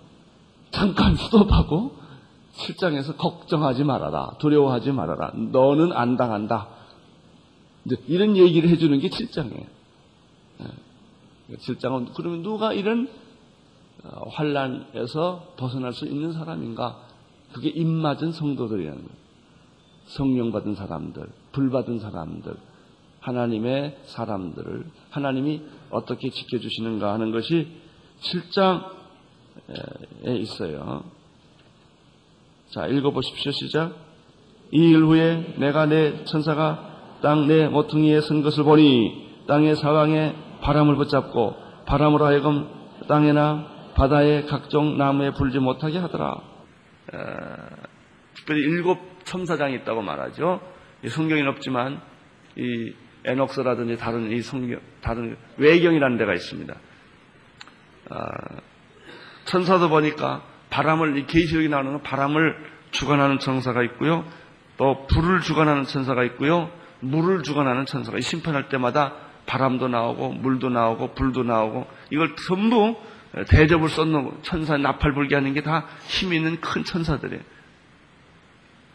잠깐 0.70 1.14
스톱하고 1.16 1.96
7장에서 2.54 3.16
걱정하지 3.16 3.84
말아라. 3.84 4.36
두려워하지 4.38 4.92
말아라. 4.92 5.32
너는 5.34 5.92
안 5.92 6.16
당한다. 6.16 6.68
이런 8.06 8.36
얘기를 8.36 8.68
해주는 8.70 8.98
게 8.98 9.08
7장이에요. 9.08 9.66
7장은 11.58 12.14
그러면 12.14 12.42
누가 12.42 12.72
이런 12.72 13.08
어, 14.04 14.28
환란에서 14.28 15.54
벗어날 15.56 15.92
수 15.92 16.06
있는 16.06 16.32
사람인가? 16.32 17.00
그게 17.52 17.68
입맞은 17.70 18.32
성도들이라는 18.32 18.98
거예요. 18.98 19.24
성령 20.06 20.52
받은 20.52 20.74
사람들, 20.74 21.26
불 21.52 21.70
받은 21.70 22.00
사람들, 22.00 22.54
하나님의 23.24 23.96
사람들을 24.04 24.84
하나님이 25.10 25.62
어떻게 25.90 26.28
지켜주시는가 26.28 27.12
하는 27.14 27.32
것이 27.32 27.68
7장에 28.20 28.84
있어요. 30.40 31.04
자, 32.70 32.86
읽어보십시오. 32.86 33.52
시작. 33.52 33.94
이 34.72 34.78
일 34.90 35.04
후에 35.04 35.54
내가 35.58 35.86
내 35.86 36.24
천사가 36.24 37.18
땅 37.22 37.46
내 37.46 37.68
모퉁이에 37.68 38.20
선 38.20 38.42
것을 38.42 38.64
보니 38.64 39.44
땅의 39.46 39.76
사방에 39.76 40.34
바람을 40.60 40.96
붙잡고 40.96 41.54
바람으로 41.86 42.24
하여금 42.26 42.68
땅에나 43.08 43.92
바다에 43.94 44.42
각종 44.42 44.98
나무에 44.98 45.30
불지 45.32 45.58
못하게 45.60 45.98
하더라. 45.98 46.30
어, 46.32 47.18
특별히 48.34 48.62
일곱 48.62 48.98
천사장이 49.24 49.76
있다고 49.76 50.02
말하죠. 50.02 50.60
이 51.04 51.08
성경에는 51.08 51.48
없지만 51.52 52.00
이 52.56 52.92
에녹스라든지 53.24 53.96
다른 53.96 54.30
이 54.30 54.40
성경 54.42 54.80
다른 55.00 55.36
외경이라는 55.56 56.18
데가 56.18 56.34
있습니다. 56.34 56.74
아, 58.10 58.26
천사도 59.44 59.88
보니까 59.88 60.42
바람을 60.70 61.18
이 61.18 61.26
계시록이 61.26 61.68
나오는 61.68 62.02
바람을 62.02 62.56
주관하는 62.90 63.38
천사가 63.38 63.82
있고요. 63.84 64.24
또 64.76 65.06
불을 65.06 65.40
주관하는 65.40 65.84
천사가 65.84 66.24
있고요. 66.24 66.70
물을 67.00 67.42
주관하는 67.42 67.86
천사가 67.86 68.20
심판할 68.20 68.68
때마다 68.68 69.14
바람도 69.46 69.88
나오고 69.88 70.32
물도 70.32 70.70
나오고 70.70 71.14
불도 71.14 71.42
나오고 71.42 71.86
이걸 72.10 72.34
전부 72.48 72.96
대접을 73.48 73.88
쏟는 73.88 74.38
천사 74.42 74.76
나팔 74.76 75.12
불게 75.12 75.34
하는 75.34 75.52
게 75.54 75.62
다힘 75.62 76.32
있는 76.32 76.60
큰 76.60 76.84
천사들이에요. 76.84 77.42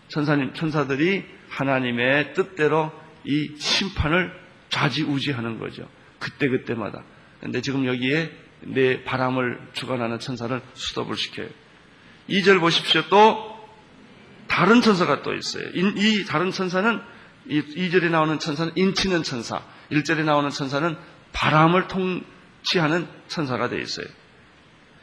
천사님 0.08 0.54
천사들이 0.54 1.24
하나님의 1.50 2.34
뜻대로 2.34 2.92
이 3.24 3.56
심판을 3.58 4.34
좌지우지하는 4.70 5.60
거죠. 5.60 5.88
그때 6.20 6.48
그때마다. 6.48 7.04
근데 7.40 7.62
지금 7.62 7.86
여기에 7.86 8.32
내 8.62 9.04
바람을 9.04 9.60
주관하는 9.74 10.20
천사를 10.20 10.62
수dob을 10.74 11.16
시켜요. 11.16 11.48
2절 12.30 12.60
보십시오. 12.60 13.04
또 13.10 13.58
다른 14.48 14.82
천사가 14.82 15.22
또 15.22 15.34
있어요. 15.34 15.70
이, 15.74 15.94
이 15.96 16.26
다른 16.26 16.52
천사는 16.52 17.00
이 17.48 17.62
2절에 17.62 18.10
나오는 18.10 18.38
천사는 18.40 18.74
인치는 18.76 19.24
천사, 19.24 19.62
1절에 19.92 20.24
나오는 20.24 20.50
천사는 20.50 20.96
바람을 21.32 21.88
통치하는 21.88 23.08
천사가 23.28 23.70
되어 23.70 23.80
있어요. 23.80 24.06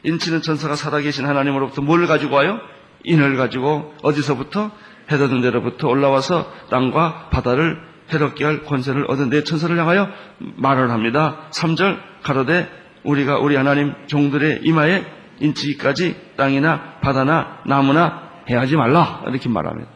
인치는 0.03 0.41
천사가 0.41 0.75
살아계신 0.75 1.25
하나님으로부터 1.25 1.81
뭘 1.81 2.05
가지고 2.07 2.35
와요? 2.35 2.59
인을 3.03 3.35
가지고 3.35 3.95
어디서부터? 4.03 4.71
해돋은 5.11 5.41
데로부터 5.41 5.87
올라와서 5.87 6.53
땅과 6.69 7.29
바다를 7.29 7.81
해롭게 8.11 8.45
할 8.45 8.63
권세를 8.63 9.09
얻은 9.09 9.29
내 9.29 9.43
천사를 9.43 9.75
향하여 9.77 10.09
말을 10.37 10.91
합니다. 10.91 11.47
3절 11.51 11.99
가로되 12.23 12.69
우리가 13.03 13.39
우리 13.39 13.55
하나님 13.55 13.93
종들의 14.07 14.61
이마에 14.63 15.05
인치기까지 15.39 16.15
땅이나 16.35 16.99
바다나 17.01 17.59
나무나 17.65 18.27
해하지 18.49 18.75
말라 18.75 19.23
이렇게 19.27 19.49
말합니다. 19.49 19.89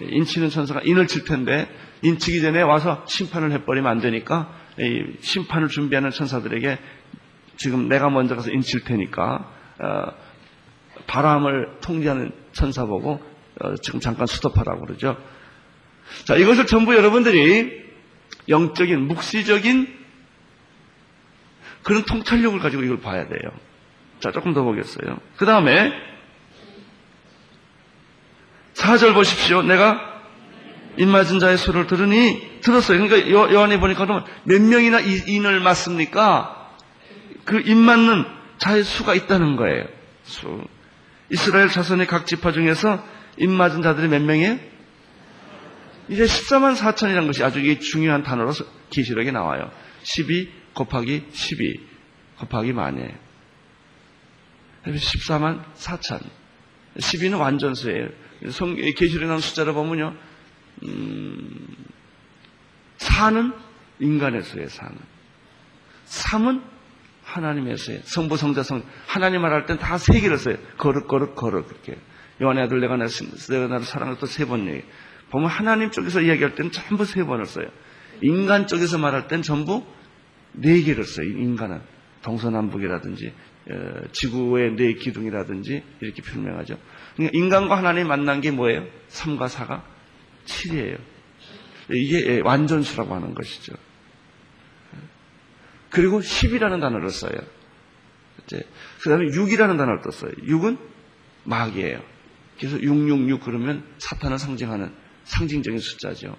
인치는 0.00 0.50
천사가 0.50 0.80
인을 0.84 1.06
칠 1.06 1.24
텐데 1.24 1.68
인치기 2.02 2.40
전에 2.40 2.62
와서 2.62 3.02
심판을 3.06 3.50
해버리면 3.52 3.90
안 3.90 4.00
되니까 4.00 4.48
심판을 5.20 5.68
준비하는 5.68 6.10
천사들에게 6.10 6.78
지금 7.56 7.88
내가 7.88 8.08
먼저 8.08 8.36
가서 8.36 8.50
인칠 8.52 8.84
테니까 8.84 9.50
어, 9.80 10.12
바람을 11.06 11.78
통제하는 11.80 12.32
천사 12.52 12.84
보고 12.84 13.20
어, 13.60 13.74
지금 13.76 13.98
잠깐 14.00 14.26
수톱하라고 14.26 14.86
그러죠. 14.86 15.16
자, 16.24 16.36
이것을 16.36 16.66
전부 16.66 16.94
여러분들이 16.94 17.86
영적인, 18.48 19.06
묵시적인 19.08 19.98
그런 21.82 22.02
통찰력을 22.04 22.58
가지고 22.60 22.82
이걸 22.82 23.00
봐야 23.00 23.26
돼요. 23.28 23.40
자, 24.20 24.32
조금 24.32 24.52
더 24.52 24.62
보겠어요. 24.62 25.18
그 25.36 25.46
다음에 25.46 25.92
4절 28.74 29.14
보십시오. 29.14 29.62
내가 29.62 30.00
입맞은 30.96 31.38
자의 31.38 31.56
수를 31.56 31.86
들으니 31.86 32.60
들었어요. 32.60 32.98
그러니까 33.06 33.30
요한에 33.30 33.78
보니까 33.78 34.04
그러면 34.04 34.24
몇 34.44 34.60
명이나 34.60 35.00
인 35.00 35.46
을 35.46 35.60
맞습니까? 35.60 36.72
그 37.44 37.60
입맞는 37.60 38.24
자의 38.58 38.82
수가 38.82 39.14
있다는 39.14 39.56
거예요. 39.56 39.84
수. 40.24 40.60
이스라엘 41.30 41.68
자손의 41.68 42.06
각 42.06 42.26
지파 42.26 42.52
중에서 42.52 43.02
입맞은 43.38 43.82
자들이 43.82 44.08
몇 44.08 44.22
명이에요? 44.22 44.58
이제 46.08 46.24
14만 46.24 46.74
4천이라는 46.76 47.26
것이 47.26 47.42
아주 47.44 47.60
중요한 47.80 48.22
단어로서 48.22 48.64
기시록에 48.90 49.30
나와요. 49.30 49.70
12 50.02 50.50
곱하기 50.74 51.26
12 51.32 51.80
곱하기 52.38 52.72
만이에요. 52.72 53.10
14만 54.86 55.64
4천. 55.74 56.20
12는 56.96 57.38
완전수예요. 57.38 58.08
성, 58.50 58.74
계시록에 58.74 59.26
나온 59.26 59.40
숫자를 59.40 59.72
보면요. 59.74 60.14
음, 60.84 61.76
4는 62.98 63.54
인간의 64.00 64.42
수예요, 64.44 64.68
4는. 64.68 64.96
3은 66.06 66.62
하나님의 67.24 67.76
수예요. 67.76 68.00
성부, 68.04 68.36
성자, 68.36 68.62
성. 68.62 68.82
하나님 69.06 69.42
말할 69.42 69.66
땐 69.66 69.78
다 69.78 69.98
세 69.98 70.20
개를 70.20 70.38
써요. 70.38 70.56
거룩, 70.78 71.06
거룩, 71.08 71.34
거룩. 71.34 71.66
그렇게. 71.68 71.98
요한의 72.40 72.64
아들 72.64 72.80
내가, 72.80 72.96
나를 72.96 73.84
사랑했다 73.84 74.24
세 74.26 74.46
번 74.46 74.66
얘기. 74.68 74.84
보면 75.30 75.48
하나님 75.48 75.90
쪽에서 75.90 76.20
이야기할 76.20 76.54
때는 76.54 76.72
전부 76.72 77.04
세 77.04 77.24
번을 77.24 77.46
써요. 77.46 77.66
인간 78.22 78.66
쪽에서 78.66 78.98
말할 78.98 79.28
땐 79.28 79.42
전부 79.42 79.84
네 80.52 80.82
개를 80.82 81.04
써요. 81.04 81.26
인간은. 81.26 81.80
동서남북이라든지 82.22 83.32
어, 83.70 84.00
지구의 84.12 84.74
네 84.76 84.94
기둥이라든지 84.94 85.82
이렇게 86.00 86.22
표명하죠. 86.22 86.76
그러니까 87.14 87.38
인간과 87.38 87.76
하나님이 87.76 88.08
만난 88.08 88.40
게 88.40 88.50
뭐예요? 88.50 88.86
3과 89.08 89.48
4가 89.48 89.82
7이에요. 90.46 90.98
이게 91.90 92.26
예, 92.26 92.40
완전수라고 92.40 93.14
하는 93.14 93.34
것이죠. 93.34 93.74
그리고 95.90 96.20
10이라는 96.20 96.80
단어를 96.80 97.10
써요. 97.10 97.38
그 98.46 99.08
다음에 99.08 99.26
6이라는 99.26 99.76
단어를 99.76 100.00
또 100.02 100.10
써요. 100.10 100.32
6은 100.42 100.78
마귀예요. 101.44 102.02
그래서 102.58 102.80
666 102.80 103.40
그러면 103.40 103.84
사탄을 103.98 104.38
상징하는 104.38 104.92
상징적인 105.28 105.78
숫자죠. 105.78 106.36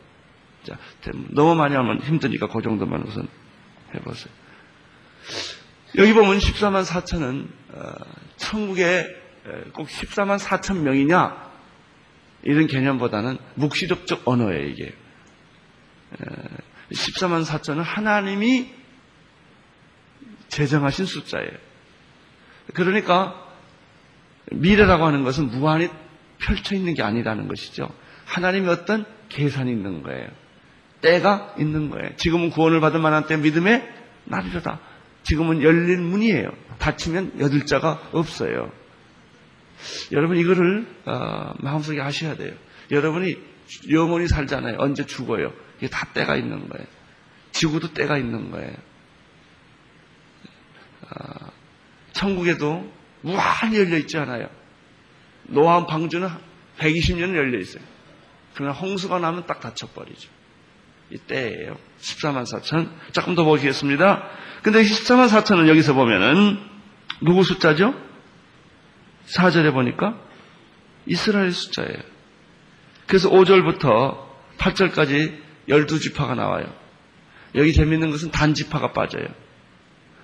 자, 0.63 0.77
너무 1.29 1.55
많이 1.55 1.75
하면 1.75 1.99
힘드니까 2.01 2.47
그 2.47 2.61
정도만 2.61 3.03
우선 3.03 3.27
해보세요. 3.95 4.33
여기 5.97 6.13
보면 6.13 6.37
14만 6.37 6.85
4천은 6.85 7.47
어, 7.69 7.93
천국에 8.37 9.05
꼭 9.73 9.87
14만 9.87 10.37
4천 10.37 10.79
명이냐 10.79 11.49
이런 12.43 12.67
개념보다는 12.67 13.37
묵시적적 13.55 14.27
언어예요 14.27 14.67
이게. 14.67 14.93
14만 16.91 17.45
4천은 17.45 17.81
하나님이 17.83 18.71
제정하신 20.49 21.05
숫자예요. 21.05 21.51
그러니까 22.73 23.47
미래라고 24.51 25.05
하는 25.05 25.23
것은 25.23 25.47
무한히 25.47 25.89
펼쳐 26.39 26.75
있는 26.75 26.93
게 26.93 27.03
아니라는 27.03 27.47
것이죠. 27.47 27.91
하나님이 28.29 28.69
어떤 28.69 29.05
계산이 29.29 29.71
있는 29.71 30.03
거예요. 30.03 30.27
때가 31.01 31.55
있는 31.57 31.89
거예요. 31.89 32.15
지금은 32.17 32.51
구원을 32.51 32.79
받을 32.79 32.99
만한 32.99 33.25
때 33.25 33.37
믿음의 33.37 33.87
날이로다. 34.25 34.79
지금은 35.23 35.63
열린 35.63 36.03
문이에요. 36.03 36.51
닫히면 36.77 37.39
여들 37.39 37.65
자가 37.65 38.09
없어요. 38.11 38.71
여러분 40.11 40.37
이거를 40.37 40.85
어, 41.05 41.53
마음속에 41.59 42.01
아셔야 42.01 42.35
돼요. 42.35 42.53
여러분이 42.91 43.35
영원히 43.91 44.27
살잖아요. 44.27 44.75
언제 44.79 45.05
죽어요. 45.05 45.53
이게 45.77 45.87
다 45.87 46.07
때가 46.13 46.35
있는 46.35 46.69
거예요. 46.69 46.85
지구도 47.51 47.93
때가 47.93 48.17
있는 48.17 48.51
거예요. 48.51 48.73
어, 51.01 51.51
천국에도 52.11 52.91
무한히 53.21 53.77
열려 53.79 53.97
있지 53.97 54.17
않아요. 54.17 54.49
노아 55.43 55.85
방주는 55.87 56.27
120년 56.77 57.35
열려 57.35 57.59
있어요. 57.59 57.83
그러나 58.53 58.73
홍수가 58.73 59.19
나면 59.19 59.45
딱 59.45 59.59
닫혀버리죠. 59.59 60.29
이 61.11 61.17
때예요. 61.17 61.77
14만 61.99 62.43
4천. 62.43 62.89
조금 63.13 63.35
더 63.35 63.43
보시겠습니다. 63.43 64.27
근데 64.61 64.83
14만 64.83 65.27
4천은 65.29 65.67
여기서 65.67 65.93
보면은 65.93 66.59
누구 67.21 67.43
숫자죠? 67.43 67.93
4절에 69.27 69.73
보니까 69.73 70.19
이스라엘 71.05 71.51
숫자예요. 71.51 71.97
그래서 73.07 73.29
5절부터 73.29 74.27
8절까지 74.57 75.39
12지파가 75.67 76.35
나와요. 76.35 76.71
여기 77.55 77.73
재밌는 77.73 78.11
것은 78.11 78.31
단지파가 78.31 78.91
빠져요. 78.91 79.25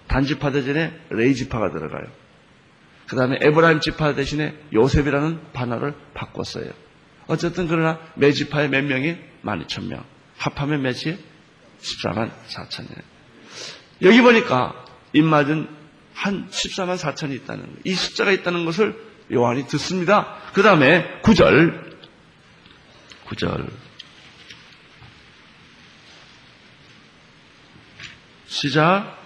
단지파 0.07 0.51
대전에 0.51 0.99
레이지파가 1.09 1.71
들어가요. 1.71 2.05
그 3.07 3.15
다음에 3.15 3.37
에브라임 3.41 3.79
지파 3.79 4.13
대신에 4.13 4.55
요셉이라는 4.73 5.51
반어를 5.53 5.95
바꿨어요. 6.13 6.71
어쨌든 7.27 7.67
그러나 7.67 7.99
매지파의 8.15 8.69
몇 8.69 8.83
명이 8.83 9.17
12,000명. 9.43 10.03
합하면 10.37 10.81
몇이? 10.81 11.17
14만 11.81 12.31
4천이에요. 12.49 13.01
여기 14.01 14.21
보니까 14.21 14.85
입맞은 15.13 15.67
한 16.13 16.47
14만 16.49 16.97
4천이 16.97 17.33
있다는 17.35 17.63
거예요. 17.65 17.79
이 17.83 17.93
숫자가 17.93 18.31
있다는 18.31 18.65
것을 18.65 18.95
요한이 19.31 19.67
듣습니다. 19.67 20.37
그 20.53 20.61
다음에 20.61 21.21
9절. 21.21 21.95
9절. 23.27 23.69
시작. 28.47 29.17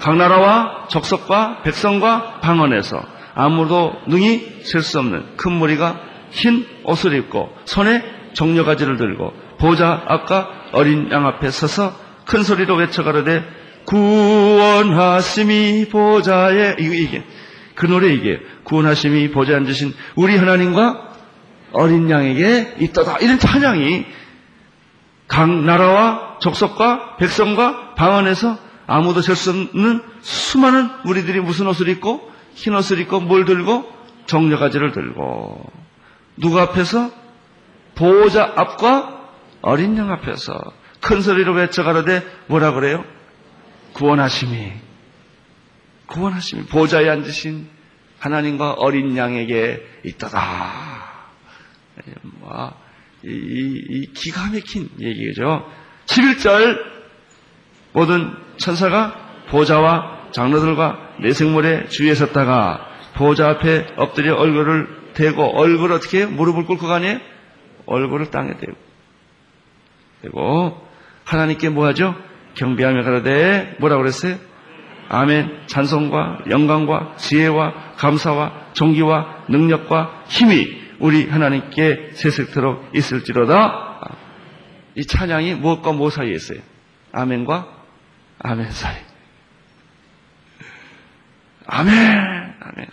각 0.00 0.16
나라와 0.16 0.86
적석과 0.88 1.62
백성과 1.62 2.40
방언에서 2.40 3.15
아무도 3.36 3.94
능히 4.08 4.62
셀 4.64 4.82
수 4.82 4.98
없는 4.98 5.36
큰 5.36 5.52
무리가 5.52 6.00
흰 6.30 6.66
옷을 6.84 7.14
입고 7.14 7.54
손에 7.66 8.02
정려가지를 8.32 8.96
들고 8.96 9.32
보좌 9.58 10.02
앞과 10.06 10.48
어린 10.72 11.10
양 11.12 11.26
앞에 11.26 11.50
서서 11.50 11.94
큰 12.24 12.42
소리로 12.42 12.74
외쳐가르되 12.76 13.44
구원하심이 13.84 15.88
보좌에 15.90 16.76
이게, 16.80 17.22
그 17.74 17.86
노래 17.86 18.12
이게 18.12 18.40
구원하심이 18.64 19.30
보좌에 19.30 19.56
앉으신 19.56 19.94
우리 20.16 20.36
하나님과 20.36 21.12
어린 21.72 22.10
양에게 22.10 22.76
있다다. 22.80 23.18
이런 23.18 23.38
찬양이 23.38 24.06
각 25.28 25.50
나라와 25.50 26.38
족속과 26.40 27.16
백성과 27.18 27.94
방언에서 27.94 28.58
아무도 28.86 29.20
셀 29.20 29.36
수 29.36 29.50
없는 29.50 30.00
수많은 30.20 30.88
우리들이 31.04 31.40
무슨 31.40 31.66
옷을 31.66 31.88
입고 31.88 32.32
흰 32.56 32.74
옷을 32.74 32.98
입고 33.00 33.20
뭘 33.20 33.44
들고 33.44 33.86
정려가지를 34.26 34.92
들고 34.92 35.70
누구 36.38 36.58
앞에서 36.58 37.10
보호자 37.94 38.52
앞과 38.56 39.30
어린 39.62 39.96
양 39.98 40.10
앞에서 40.10 40.58
큰 41.00 41.20
소리로 41.20 41.52
외쳐가라되 41.52 42.22
뭐라 42.46 42.72
그래요? 42.72 43.04
구원하심이 43.92 44.72
구원하심이 46.06 46.66
보좌에 46.66 47.08
앉으신 47.08 47.68
하나님과 48.18 48.72
어린 48.72 49.16
양에게 49.16 50.00
있다다. 50.04 50.72
뭐, 52.22 52.72
이, 53.24 53.28
이, 53.28 53.84
이 53.90 54.12
기가 54.12 54.46
막힌 54.46 54.88
얘기죠. 55.00 55.70
11절 56.06 56.78
모든 57.92 58.34
천사가 58.56 59.44
보좌와 59.48 60.25
장로들과 60.36 61.14
내생물의 61.20 61.88
주위에 61.88 62.14
섰다가 62.14 62.86
보좌 63.14 63.48
앞에 63.48 63.86
엎드려 63.96 64.34
얼굴을 64.34 65.14
대고 65.14 65.58
얼굴 65.58 65.92
어떻게 65.92 66.18
해요? 66.18 66.28
무릎을 66.28 66.66
꿇고 66.66 66.86
가니 66.86 67.18
얼굴을 67.86 68.30
땅에 68.30 68.54
대고 68.58 68.76
대고 70.20 70.86
하나님께 71.24 71.70
뭐하죠? 71.70 72.14
경배하며 72.54 73.02
가라되 73.02 73.76
뭐라고 73.80 74.02
그랬어요? 74.02 74.36
아멘 75.08 75.62
찬송과 75.68 76.44
영광과 76.50 77.14
지혜와 77.16 77.94
감사와 77.96 78.72
존귀와 78.74 79.44
능력과 79.48 80.24
힘이 80.28 80.76
우리 80.98 81.30
하나님께 81.30 82.10
세색토록 82.12 82.90
있을지로다. 82.94 84.16
이 84.96 85.06
찬양이 85.06 85.54
무엇과 85.54 85.92
무엇 85.92 86.10
사이에 86.10 86.32
있어요? 86.32 86.58
아멘과 87.12 87.68
아멘 88.38 88.70
사이. 88.70 89.05
아멘, 91.66 91.94
아멘. 91.94 92.86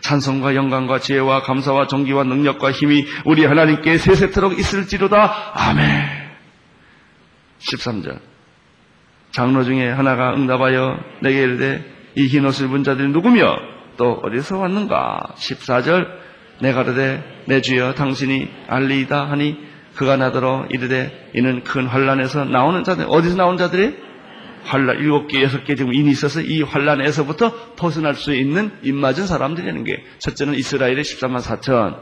찬송과 0.00 0.54
영광과 0.54 0.98
지혜와 0.98 1.42
감사와 1.42 1.86
존귀와 1.86 2.24
능력과 2.24 2.72
힘이 2.72 3.06
우리 3.24 3.44
하나님께 3.44 3.98
세세토록 3.98 4.58
있을지로다. 4.58 5.52
아멘. 5.54 6.06
13절. 7.60 8.18
장로 9.30 9.64
중에 9.64 9.88
하나가 9.90 10.34
응답하여 10.34 10.98
내게 11.20 11.42
이르되 11.42 11.84
이 12.16 12.26
흰 12.26 12.44
옷을 12.46 12.66
입은 12.66 12.84
자들이 12.84 13.08
누구며 13.08 13.56
또 13.96 14.20
어디서 14.22 14.58
왔는가? 14.58 15.20
14절. 15.36 16.06
내가 16.60 16.82
이르되 16.82 17.42
내 17.46 17.60
주여 17.60 17.94
당신이 17.94 18.48
알리이다 18.68 19.28
하니 19.28 19.58
그가 19.96 20.16
나더러 20.16 20.66
이르되 20.70 21.30
이는 21.34 21.64
큰 21.64 21.86
환란에서 21.86 22.44
나오는 22.44 22.84
자들 22.84 23.06
어디서 23.08 23.36
나온 23.36 23.56
자들이 23.56 23.96
환란 24.64 24.98
일곱 24.98 25.28
개 25.28 25.42
여섯 25.42 25.64
개 25.64 25.74
지금 25.74 25.92
인이 25.92 26.10
있어서 26.10 26.40
이 26.40 26.62
환란에서부터 26.62 27.74
벗어날 27.76 28.14
수 28.14 28.34
있는 28.34 28.72
입맞은 28.82 29.26
사람들이라는 29.26 29.84
게 29.84 30.04
첫째는 30.18 30.54
이스라엘의 30.54 31.02
14만 31.02 31.40
4천 31.40 31.98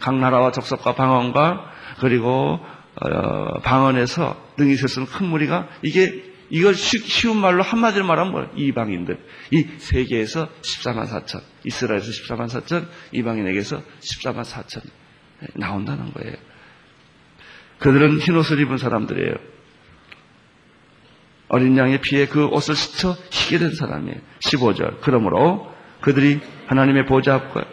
각 0.00 0.14
나라와 0.16 0.52
적석과 0.52 0.94
방언과 0.94 1.72
그리고 2.00 2.60
어, 3.00 3.58
방언에서 3.60 4.36
능히 4.56 4.74
있었는 4.74 5.08
큰 5.08 5.26
무리가 5.26 5.68
이게 5.82 6.34
이걸 6.50 6.74
쉬운 6.74 7.38
말로 7.38 7.62
한마디로 7.62 8.04
말하면 8.06 8.32
뭐예요? 8.32 8.50
이방인들. 8.54 9.18
이 9.50 9.66
세계에서 9.78 10.48
14만 10.60 11.08
4천, 11.08 11.42
이스라엘에서 11.64 12.10
14만 12.10 12.48
4천, 12.48 12.86
이방인에게서 13.12 13.82
14만 14.00 14.44
4천 14.44 14.82
나온다는 15.54 16.12
거예요. 16.12 16.36
그들은 17.78 18.18
흰 18.20 18.36
옷을 18.36 18.60
입은 18.60 18.78
사람들이에요. 18.78 19.34
어린 21.48 21.76
양의 21.76 22.00
피에 22.00 22.26
그 22.26 22.46
옷을 22.46 22.74
스쳐 22.74 23.16
희게 23.30 23.58
된 23.58 23.74
사람이에요. 23.74 24.16
15절. 24.40 25.00
그러므로 25.00 25.70
그들이 26.00 26.40
하나님의 26.66 27.06
보좌 27.06 27.34
앞과 27.34 27.64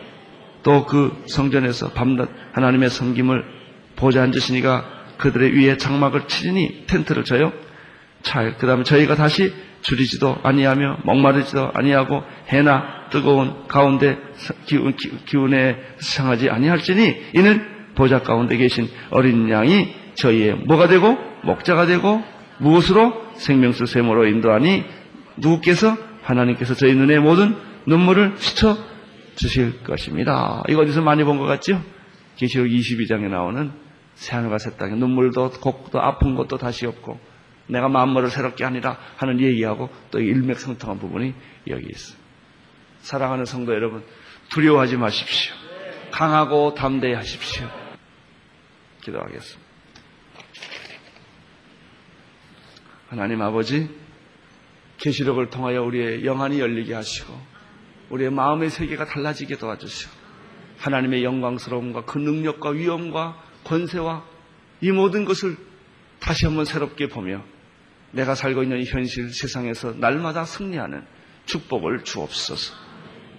또 0.63 0.85
그 0.85 1.23
성전에서 1.27 1.91
밤낮 1.91 2.29
하나님의 2.53 2.89
성김을 2.89 3.43
보좌 3.95 4.21
앉으시니가 4.23 4.85
그들의 5.17 5.55
위에 5.57 5.77
장막을 5.77 6.27
치니 6.27 6.85
텐트를 6.87 7.23
쳐요. 7.23 7.51
잘, 8.21 8.57
그 8.57 8.67
다음에 8.67 8.83
저희가 8.83 9.15
다시 9.15 9.53
줄이지도 9.81 10.37
아니하며 10.43 10.99
목마르지도 11.03 11.71
아니하고 11.73 12.23
해나 12.49 13.07
뜨거운 13.09 13.67
가운데 13.67 14.17
기운, 14.65 14.95
기운에 15.25 15.77
상하지 15.97 16.49
아니할지니 16.49 17.15
이는 17.33 17.65
보좌 17.95 18.21
가운데 18.21 18.57
계신 18.57 18.87
어린 19.09 19.49
양이 19.49 19.93
저희의 20.15 20.55
뭐가 20.67 20.87
되고 20.87 21.17
목자가 21.43 21.85
되고 21.85 22.23
무엇으로 22.59 23.30
생명수 23.41 23.85
세모로 23.87 24.27
인도하니 24.27 24.85
누구께서 25.37 25.97
하나님께서 26.21 26.75
저희 26.75 26.93
눈에 26.95 27.19
모든 27.19 27.55
눈물을 27.87 28.35
씻어 28.37 28.77
주실 29.35 29.83
것입니다. 29.83 30.61
이거 30.69 30.81
어디서 30.81 31.01
많이 31.01 31.23
본 31.23 31.37
것 31.39 31.45
같죠? 31.45 31.81
계시록 32.37 32.67
22장에 32.67 33.29
나오는 33.29 33.71
새하늘과 34.15 34.59
새 34.59 34.75
땅에 34.77 34.95
눈물도 34.95 35.51
곡도 35.61 35.99
아픈 35.99 36.35
것도 36.35 36.57
다시 36.57 36.85
없고 36.85 37.19
내가 37.67 37.87
만물을 37.87 38.29
새롭게 38.29 38.63
하니라 38.63 38.97
하는 39.17 39.39
얘기하고 39.39 39.89
또 40.11 40.19
일맥상통한 40.19 40.99
부분이 40.99 41.33
여기 41.67 41.87
있어요. 41.89 42.19
사랑하는 42.99 43.45
성도 43.45 43.73
여러분, 43.73 44.03
두려워하지 44.49 44.97
마십시오. 44.97 45.55
강하고 46.11 46.75
담대하십시오. 46.75 47.67
기도하겠습니다. 49.01 49.60
하나님 53.11 53.41
아버지, 53.41 53.89
계시록을 54.95 55.49
통하여 55.49 55.83
우리의 55.83 56.23
영안이 56.23 56.61
열리게 56.61 56.93
하시고 56.93 57.37
우리의 58.09 58.31
마음의 58.31 58.69
세계가 58.69 59.03
달라지게 59.03 59.57
도와주시고 59.57 60.13
하나님의 60.77 61.21
영광스러움과 61.25 62.05
그 62.05 62.19
능력과 62.19 62.69
위엄과 62.69 63.43
권세와 63.65 64.23
이 64.79 64.91
모든 64.91 65.25
것을 65.25 65.57
다시 66.21 66.45
한번 66.45 66.63
새롭게 66.63 67.09
보며 67.09 67.43
내가 68.11 68.33
살고 68.33 68.63
있는 68.63 68.79
이 68.79 68.85
현실 68.85 69.33
세상에서 69.33 69.91
날마다 69.91 70.45
승리하는 70.45 71.03
축복을 71.47 72.05
주옵소서. 72.05 72.73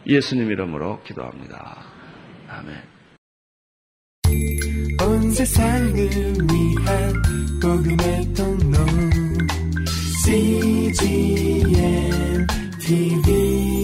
예수님 0.06 0.50
이름으로 0.50 1.02
기도합니다. 1.02 1.82
아멘. 2.46 2.76
온 5.00 5.30
세상을 5.30 5.94
위한 5.94 7.22
복음의 7.62 8.34
통로 8.34 8.61
CGM 10.22 10.94
TV 12.78 13.81